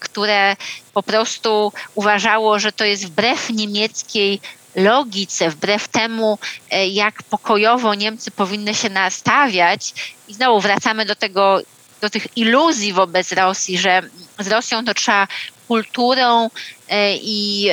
które 0.00 0.56
po 0.94 1.02
prostu 1.02 1.72
uważało, 1.94 2.58
że 2.58 2.72
to 2.72 2.84
jest 2.84 3.06
wbrew 3.06 3.50
niemieckiej 3.50 4.40
logice, 4.74 5.50
wbrew 5.50 5.88
temu, 5.88 6.38
e, 6.70 6.88
jak 6.88 7.22
pokojowo 7.22 7.94
Niemcy 7.94 8.30
powinny 8.30 8.74
się 8.74 8.90
nastawiać. 8.90 10.14
I 10.28 10.34
znowu 10.34 10.60
wracamy 10.60 11.04
do 11.04 11.14
tego, 11.14 11.60
do 12.00 12.10
tych 12.10 12.36
iluzji 12.36 12.92
wobec 12.92 13.32
Rosji, 13.32 13.78
że 13.78 14.02
z 14.38 14.48
Rosją 14.48 14.84
to 14.84 14.94
trzeba 14.94 15.28
kulturą 15.68 16.50
e, 16.88 17.16
i, 17.16 17.70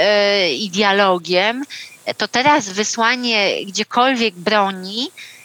i 0.60 0.70
dialogiem. 0.70 1.64
To 2.18 2.28
teraz 2.28 2.70
wysłanie 2.70 3.66
gdziekolwiek 3.66 4.36
broni 4.36 5.12
E, 5.12 5.37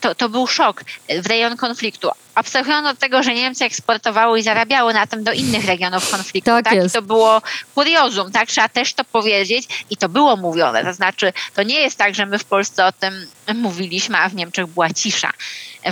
to, 0.00 0.14
to 0.14 0.28
był 0.28 0.46
szok 0.46 0.84
w 1.22 1.26
rejon 1.26 1.56
konfliktu. 1.56 2.10
Abstrahując 2.34 2.86
od 2.86 2.98
tego, 2.98 3.22
że 3.22 3.34
Niemcy 3.34 3.64
eksportowały 3.64 4.40
i 4.40 4.42
zarabiały 4.42 4.94
na 4.94 5.06
tym 5.06 5.24
do 5.24 5.32
innych 5.32 5.64
regionów 5.64 6.10
konfliktu, 6.10 6.50
tak, 6.50 6.64
tak? 6.64 6.86
I 6.86 6.90
to 6.90 7.02
było 7.02 7.42
kuriozum, 7.74 8.32
tak? 8.32 8.48
Trzeba 8.48 8.68
też 8.68 8.94
to 8.94 9.04
powiedzieć 9.04 9.68
i 9.90 9.96
to 9.96 10.08
było 10.08 10.36
mówione. 10.36 10.84
To 10.84 10.94
znaczy, 10.94 11.32
to 11.54 11.62
nie 11.62 11.80
jest 11.80 11.98
tak, 11.98 12.14
że 12.14 12.26
my 12.26 12.38
w 12.38 12.44
Polsce 12.44 12.86
o 12.86 12.92
tym 12.92 13.26
mówiliśmy, 13.54 14.18
a 14.18 14.28
w 14.28 14.34
Niemczech 14.34 14.66
była 14.66 14.90
cisza. 14.90 15.30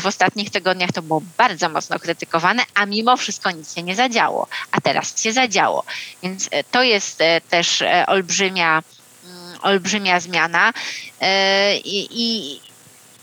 W 0.01 0.07
ostatnich 0.07 0.51
tygodniach 0.51 0.93
to 0.93 1.03
było 1.03 1.23
bardzo 1.37 1.69
mocno 1.69 1.99
krytykowane, 1.99 2.63
a 2.75 2.87
mimo 2.87 3.17
wszystko 3.17 3.51
nic 3.51 3.75
się 3.75 3.83
nie 3.83 3.97
zadziało. 3.97 4.49
A 4.73 4.81
teraz 4.81 5.23
się 5.23 5.33
zadziało. 5.33 5.85
Więc 6.23 6.49
e, 6.51 6.65
to 6.65 6.83
jest 6.83 7.21
e, 7.21 7.41
też 7.41 7.83
olbrzymia 8.07 8.83
mm, 9.25 9.59
olbrzymia 9.63 10.21
zmiana. 10.21 10.73
I, 11.85 12.09
i, 12.11 12.61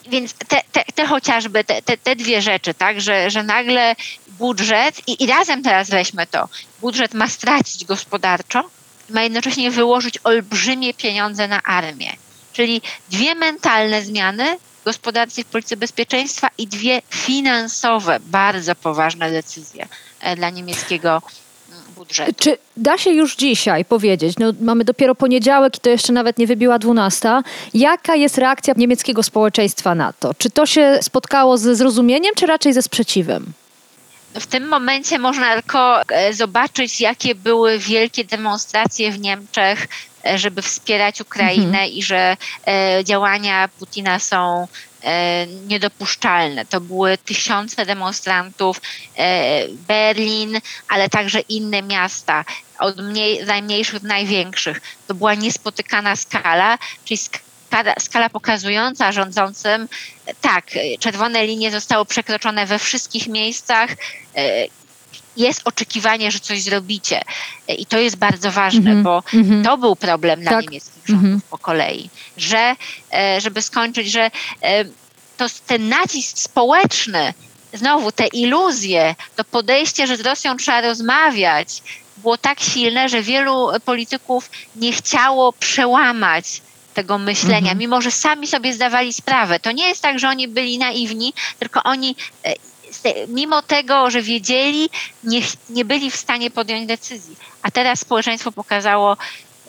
więc 0.10 0.34
te, 0.34 0.62
te, 0.72 0.84
te 0.96 1.08
chociażby, 1.08 1.64
te, 1.64 1.82
te, 1.82 1.98
te, 1.98 2.16
dwie 2.16 2.42
rzeczy, 2.42 2.74
tak, 2.74 3.02
że, 3.02 3.32
że 3.32 3.44
nagle 3.44 3.96
budżet, 4.28 5.08
i, 5.08 5.24
i 5.24 5.28
razem 5.28 5.64
teraz 5.64 5.90
weźmy 5.90 6.28
to, 6.28 6.50
budżet 6.82 7.14
ma 7.14 7.28
stracić 7.28 7.86
gospodarczo, 7.86 8.70
ma 9.10 9.24
jednocześnie 9.24 9.72
wyłożyć 9.72 10.20
olbrzymie 10.24 10.94
pieniądze 10.94 11.48
na 11.48 11.64
armię. 11.64 12.14
Czyli 12.54 12.82
dwie 13.10 13.36
mentalne 13.36 14.02
zmiany 14.02 14.58
w 14.82 14.86
gospodarce 14.86 15.42
i 15.42 15.44
w 15.44 15.48
polityce 15.48 15.78
bezpieczeństwa 15.78 16.50
i 16.58 16.68
dwie 16.68 17.02
finansowe, 17.10 18.20
bardzo 18.20 18.76
poważne 18.76 19.32
decyzje 19.32 19.88
e, 20.20 20.36
dla 20.36 20.50
niemieckiego 20.50 21.22
budżetu. 22.04 22.34
Czy 22.38 22.58
da 22.78 22.98
się 22.98 23.10
już 23.12 23.36
dzisiaj 23.36 23.86
powiedzieć, 23.86 24.40
no 24.40 24.54
mamy 24.62 24.84
dopiero 24.84 25.16
poniedziałek 25.16 25.78
i 25.78 25.80
to 25.80 25.90
jeszcze 25.90 26.14
nawet 26.14 26.38
nie 26.38 26.48
wybiła 26.48 26.80
dwunasta, 26.80 27.44
jaka 27.74 28.16
jest 28.16 28.38
reakcja 28.38 28.74
niemieckiego 28.78 29.24
społeczeństwa 29.24 29.96
na 29.96 30.14
to? 30.14 30.34
Czy 30.34 30.50
to 30.50 30.66
się 30.66 31.00
spotkało 31.02 31.58
ze 31.58 31.76
zrozumieniem, 31.76 32.36
czy 32.36 32.46
raczej 32.46 32.74
ze 32.74 32.82
sprzeciwem? 32.82 33.54
W 34.34 34.48
tym 34.48 34.68
momencie 34.68 35.20
można 35.20 35.54
tylko 35.54 36.02
e, 36.02 36.34
zobaczyć, 36.34 37.02
jakie 37.02 37.36
były 37.36 37.80
wielkie 37.80 38.26
demonstracje 38.26 39.12
w 39.12 39.20
Niemczech, 39.20 39.88
e, 40.26 40.38
żeby 40.38 40.62
wspierać 40.62 41.22
Ukrainę 41.22 41.66
mhm. 41.66 41.92
i 41.92 42.04
że 42.04 42.38
e, 42.68 43.04
działania 43.04 43.70
Putina 43.80 44.20
są 44.20 44.68
niedopuszczalne. 45.68 46.66
To 46.66 46.82
były 46.82 47.18
tysiące 47.18 47.86
demonstrantów, 47.86 48.82
e, 49.18 49.68
Berlin, 49.68 50.60
ale 50.90 51.10
także 51.10 51.40
inne 51.40 51.82
miasta, 51.82 52.46
od 52.80 52.98
mniej, 52.98 53.46
najmniejszych 53.46 54.00
do 54.02 54.08
największych. 54.08 54.82
To 55.08 55.14
była 55.14 55.34
niespotykana 55.36 56.16
skala, 56.16 56.78
czyli 57.06 57.18
skala, 57.18 57.94
skala 58.00 58.30
pokazująca 58.30 59.12
rządzącym, 59.12 59.88
tak, 60.42 60.66
czerwone 61.00 61.46
linie 61.46 61.72
zostały 61.72 62.06
przekroczone 62.06 62.66
we 62.66 62.80
wszystkich 62.80 63.28
miejscach, 63.28 63.90
e, 64.36 64.68
jest 65.38 65.62
oczekiwanie, 65.66 66.32
że 66.32 66.40
coś 66.40 66.62
zrobicie. 66.62 67.22
I 67.78 67.86
to 67.86 67.98
jest 68.00 68.16
bardzo 68.16 68.52
ważne, 68.52 68.80
Mhm, 68.92 69.04
bo 69.04 69.24
mhm. 69.34 69.64
to 69.64 69.78
był 69.78 69.96
problem 69.96 70.42
dla 70.42 70.52
Tak. 70.52 70.62
niemieckich 70.62 71.04
rządów 71.08 71.24
Mhm. 71.24 71.42
po 71.50 71.58
kolei, 71.58 72.10
że 72.38 72.76
e, 73.14 73.42
żeby 73.42 73.62
skończyć, 73.62 74.12
że 74.12 74.32
e, 74.62 74.86
to 75.38 75.46
ten 75.68 75.90
nacisk 75.90 76.38
społeczny, 76.38 77.34
znowu 77.74 78.12
te 78.12 78.28
iluzje, 78.28 79.16
to 79.36 79.44
podejście, 79.44 80.08
że 80.08 80.18
z 80.18 80.22
Rosją 80.22 80.58
trzeba 80.58 80.82
rozmawiać, 80.82 81.82
było 82.18 82.38
tak 82.38 82.60
silne, 82.60 83.10
że 83.10 83.22
wielu 83.22 83.68
polityków 83.86 84.50
nie 84.76 84.92
chciało 84.94 85.54
przełamać 85.54 86.62
tego 86.94 87.18
myślenia, 87.18 87.58
Mhm. 87.58 87.78
mimo 87.78 88.02
że 88.02 88.12
sami 88.12 88.48
sobie 88.48 88.74
zdawali 88.74 89.14
sprawę. 89.14 89.60
To 89.60 89.72
nie 89.72 89.88
jest 89.88 90.02
tak, 90.02 90.20
że 90.20 90.30
oni 90.30 90.48
byli 90.48 90.78
naiwni, 90.78 91.34
tylko 91.60 91.84
oni 91.84 92.16
e, 92.46 92.54
mimo 93.28 93.62
tego, 93.62 94.10
że 94.10 94.22
wiedzieli, 94.22 94.90
nie, 95.24 95.42
nie 95.70 95.86
byli 95.86 96.12
w 96.12 96.16
stanie 96.16 96.52
podjąć 96.52 96.88
decyzji. 96.88 97.36
A 97.62 97.72
teraz 97.72 98.00
społeczeństwo 98.00 98.52
pokazało, 98.52 99.18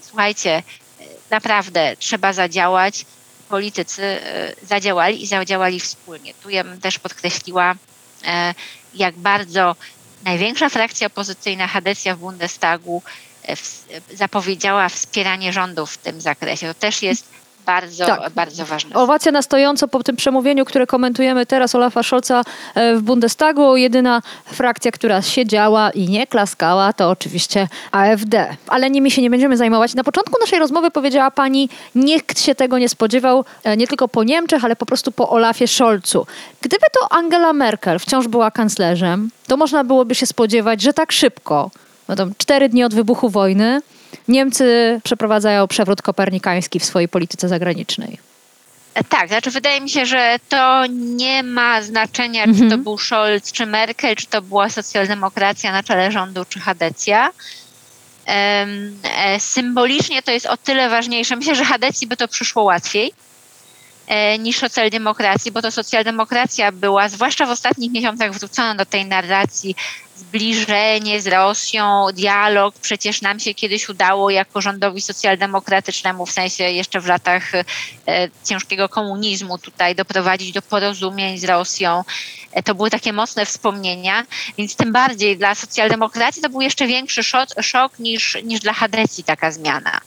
słuchajcie, 0.03 0.51
e, 0.51 1.05
naprawdę 1.31 1.97
trzeba 1.99 2.33
zadziałać. 2.33 3.07
Politycy 3.49 4.03
e, 4.03 4.55
zadziałali 4.63 5.23
i 5.23 5.27
zadziałali 5.27 5.81
wspólnie. 5.81 6.35
Tu 6.35 6.51
ja 6.51 6.65
bym 6.65 6.81
też 6.81 6.99
podkreśliła, 6.99 7.75
e, 8.25 8.55
jak 8.95 9.17
bardzo 9.17 9.77
największa 10.25 10.69
frakcja 10.69 11.07
opozycyjna 11.07 11.69
Hadecja 11.69 12.17
w 12.17 12.19
Bundestagu 12.19 13.03
zapowiedziała 14.15 14.89
wspieranie 14.89 15.53
rządu 15.53 15.87
w 15.87 15.99
tym 15.99 16.21
zakresie. 16.21 16.67
To 16.67 16.75
też 16.75 17.03
jest 17.03 17.29
bardzo, 17.67 18.07
Tak. 18.07 18.33
bardzo 18.33 18.65
ważne. 18.65 18.95
Owacja 18.97 19.33
na 19.33 19.43
stojąco 19.43 19.89
po 19.89 20.03
tym 20.03 20.17
przemówieniu, 20.17 20.65
które 20.65 20.87
komentujemy 20.87 21.47
teraz 21.47 21.75
Olafa 21.75 22.03
Scholza 22.03 22.43
e, 22.75 22.97
w 22.97 23.03
Bundestagu. 23.03 23.77
Jedyna 23.77 24.23
frakcja, 24.47 24.91
która 24.93 25.23
siedziała 25.23 25.91
i 25.91 26.09
nie 26.09 26.27
klaskała, 26.27 26.93
to 26.93 27.11
oczywiście 27.11 27.69
AfD. 27.93 28.57
Ale 28.69 28.91
nimi 28.91 29.11
się 29.11 29.23
nie 29.23 29.31
będziemy 29.31 29.57
zajmować. 29.57 29.95
Na 29.95 30.05
początku 30.05 30.41
naszej 30.41 30.59
rozmowy 30.59 30.91
powiedziała 30.91 31.31
pani, 31.31 31.69
nikt 31.95 32.41
się 32.41 32.55
tego 32.55 32.79
nie 32.79 32.89
spodziewał, 32.89 33.45
e, 33.65 33.77
nie 33.77 33.87
tylko 33.87 34.09
po 34.09 34.25
Niemczech, 34.25 34.65
ale 34.65 34.77
po 34.77 34.87
prostu 34.87 35.13
po 35.13 35.31
Olafie 35.31 35.69
Scholzu. 35.69 36.27
Gdyby 36.61 36.87
to 37.01 37.13
Angela 37.13 37.53
Merkel 37.53 37.99
wciąż 37.99 38.29
była 38.29 38.51
kanclerzem, 38.51 39.31
to 39.47 39.57
można 39.57 39.85
byłoby 39.85 40.15
się 40.15 40.27
spodziewać, 40.27 40.83
że 40.83 40.93
tak 40.93 41.13
szybko, 41.13 41.71
no 42.09 42.17
to 42.17 42.27
cztery 42.39 42.69
dni 42.69 42.85
od 42.85 42.95
wybuchu 42.95 43.29
wojny, 43.29 43.81
Niemcy 44.29 45.01
przeprowadzają 45.05 45.69
przewrót 45.69 46.03
kopernikański 46.03 46.81
w 46.81 46.85
swojej 46.85 47.09
polityce 47.09 47.49
zagranicznej. 47.49 48.19
E, 48.95 49.05
Tak, 49.05 49.29
znaczy 49.29 49.51
wydaje 49.51 49.81
mi 49.81 49.91
się, 49.91 50.07
że 50.07 50.37
to 50.49 50.85
nie 50.91 51.43
ma 51.43 51.83
znaczenia, 51.83 52.45
czy 52.45 52.51
Mhm. 52.51 52.71
to 52.71 52.79
był 52.79 52.99
Scholz, 52.99 53.53
czy 53.53 53.67
Merkel, 53.67 54.17
czy 54.17 54.27
to 54.27 54.43
była 54.43 54.69
socjaldemokracja 54.71 55.73
na 55.73 55.83
czele 55.83 56.13
rządu, 56.13 56.45
czy 56.49 56.61
Hadecja. 56.61 57.31
E, 58.27 58.67
Symbolicznie 59.39 60.23
to 60.23 60.31
jest 60.31 60.47
o 60.47 60.57
tyle 60.57 60.89
ważniejsze. 60.89 61.37
Myślę, 61.37 61.55
że 61.55 61.65
Hadecji 61.65 62.07
by 62.07 62.17
to 62.17 62.29
przyszło 62.29 62.63
łatwiej 62.63 63.13
niż 64.39 64.59
socjaldemokracji, 64.59 65.53
bo 65.53 65.63
to 65.63 65.71
socjaldemokracja 65.71 66.73
była, 66.73 67.09
zwłaszcza 67.09 67.47
w 67.47 67.51
ostatnich 67.51 67.93
miesiącach 67.93 68.33
wrócono 68.33 68.75
do 68.75 68.87
tej 68.87 69.07
narracji 69.07 69.77
zbliżenie 70.17 71.21
z 71.21 71.27
Rosją, 71.27 72.07
dialog. 72.15 72.75
Przecież 72.79 73.23
nam 73.23 73.41
się 73.41 73.55
kiedyś 73.55 73.89
udało 73.89 74.31
jako 74.31 74.61
rządowi 74.61 75.01
socjaldemokratycznemu, 75.01 76.27
w 76.27 76.33
sensie 76.33 76.65
jeszcze 76.65 77.01
w 77.01 77.07
latach 77.07 77.53
e, 77.55 77.63
ciężkiego 78.45 78.89
komunizmu 78.89 79.59
tutaj 79.59 79.95
doprowadzić 79.95 80.53
do 80.53 80.63
porozumień 80.63 81.39
z 81.39 81.45
Rosją. 81.45 82.05
E, 82.53 82.63
to 82.63 82.75
były 82.75 82.91
takie 82.91 83.13
mocne 83.13 83.47
wspomnienia, 83.47 84.27
więc 84.59 84.77
tym 84.77 84.93
bardziej 84.93 85.37
dla 85.37 85.55
socjaldemokracji 85.55 86.43
to 86.43 86.49
był 86.49 86.61
jeszcze 86.61 86.87
większy 86.87 87.23
szok, 87.23 87.49
szok 87.61 87.99
niż, 87.99 88.37
niż 88.45 88.61
dla 88.61 88.73
Hadecji 88.73 89.25
taka 89.25 89.51
zmiana. 89.51 90.01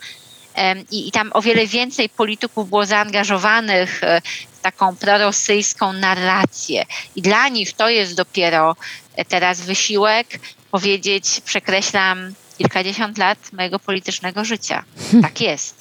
I, 0.91 1.07
I 1.07 1.11
tam 1.11 1.31
o 1.33 1.41
wiele 1.41 1.67
więcej 1.67 2.09
polityków 2.09 2.69
było 2.69 2.85
zaangażowanych 2.85 4.03
e, 4.03 4.21
w 4.51 4.61
taką 4.61 4.95
prorosyjską 4.95 5.93
narrację. 5.93 6.85
I 7.15 7.21
dla 7.21 7.47
nich 7.47 7.73
to 7.73 7.89
jest 7.89 8.15
dopiero 8.15 8.75
e, 9.15 9.25
teraz 9.25 9.61
wysiłek 9.61 10.39
powiedzieć, 10.71 11.41
przekreślam 11.45 12.33
kilkadziesiąt 12.57 13.17
lat 13.17 13.53
mojego 13.53 13.79
politycznego 13.79 14.45
życia. 14.45 14.83
Tak 15.21 15.41
jest. 15.41 15.76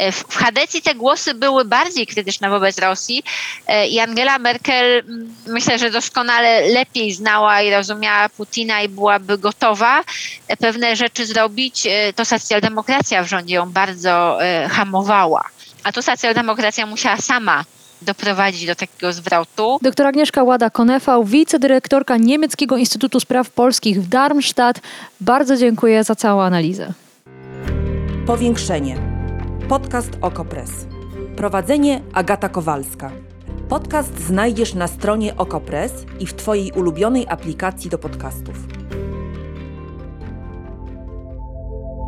E, 0.00 0.12
W 0.12 0.24
w 0.30 0.36
Hadecji 0.36 0.82
te 0.82 0.94
głosy 0.94 1.34
były 1.34 1.64
bardziej 1.64 2.06
krytyczne 2.06 2.50
wobec 2.50 2.78
Rosji 2.78 3.22
e, 3.66 3.88
i 3.88 3.98
Angela 3.98 4.38
Merkel 4.38 4.98
mm, 4.98 5.34
myślę, 5.46 5.78
że 5.78 5.90
doskonale 5.90 6.60
lepiej 6.60 7.12
znała 7.12 7.62
i 7.62 7.70
rozumiała 7.70 8.28
Putina 8.28 8.82
i 8.82 8.88
byłaby 8.88 9.38
gotowa 9.38 10.00
e, 10.48 10.56
pewne 10.56 10.96
rzeczy 10.96 11.26
zrobić. 11.26 11.88
To 12.16 12.24
socjaldemokracja 12.24 13.22
w 13.22 13.28
rządzie 13.28 13.54
ją 13.54 13.70
bardzo 13.72 14.38
hamowała. 14.70 15.44
A 15.84 15.92
tu 15.92 16.02
socjaldemokracja 16.02 16.86
musiała 16.86 17.16
sama 17.16 17.64
doprowadzić 18.02 18.66
do 18.66 18.74
takiego 18.74 19.12
zwrotu. 19.12 19.78
Doktor 19.82 20.06
Agnieszka 20.06 20.42
Łada-Konefał, 20.42 21.24
wicedyrektorka 21.24 22.16
Niemieckiego 22.16 22.76
Instytutu 22.76 23.20
Spraw 23.20 23.50
Polskich 23.50 24.02
w 24.02 24.08
Darmstadt. 24.08 24.80
Bardzo 25.20 25.56
dziękuję 25.56 26.04
za 26.04 26.14
całą 26.14 26.42
analizę. 26.42 26.92
Powiększenie. 28.26 29.09
Podcast 29.70 30.10
Okopres. 30.20 30.70
Prowadzenie 31.36 32.00
Agata 32.14 32.48
Kowalska. 32.48 33.10
Podcast 33.68 34.20
znajdziesz 34.20 34.74
na 34.74 34.86
stronie 34.86 35.36
Okopres 35.36 35.92
i 36.20 36.26
w 36.26 36.34
Twojej 36.34 36.72
ulubionej 36.72 37.26
aplikacji 37.28 37.90
do 37.90 37.98
podcastów. 37.98 38.54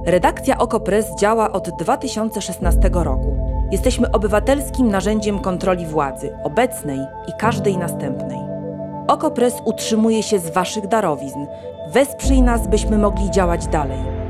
Redakcja 0.06 0.58
Okopres 0.58 1.06
działa 1.20 1.52
od 1.52 1.68
2016 1.78 2.90
roku. 2.92 3.36
Jesteśmy 3.72 4.10
obywatelskim 4.10 4.88
narzędziem 4.88 5.38
kontroli 5.38 5.86
władzy, 5.86 6.30
obecnej 6.44 6.98
i 7.28 7.32
każdej 7.38 7.78
następnej. 7.78 8.38
Okopres 9.08 9.54
utrzymuje 9.64 10.22
się 10.22 10.38
z 10.38 10.50
Waszych 10.50 10.88
darowizn. 10.88 11.46
Wesprzyj 11.92 12.42
nas, 12.42 12.68
byśmy 12.68 12.98
mogli 12.98 13.30
działać 13.30 13.66
dalej. 13.66 14.21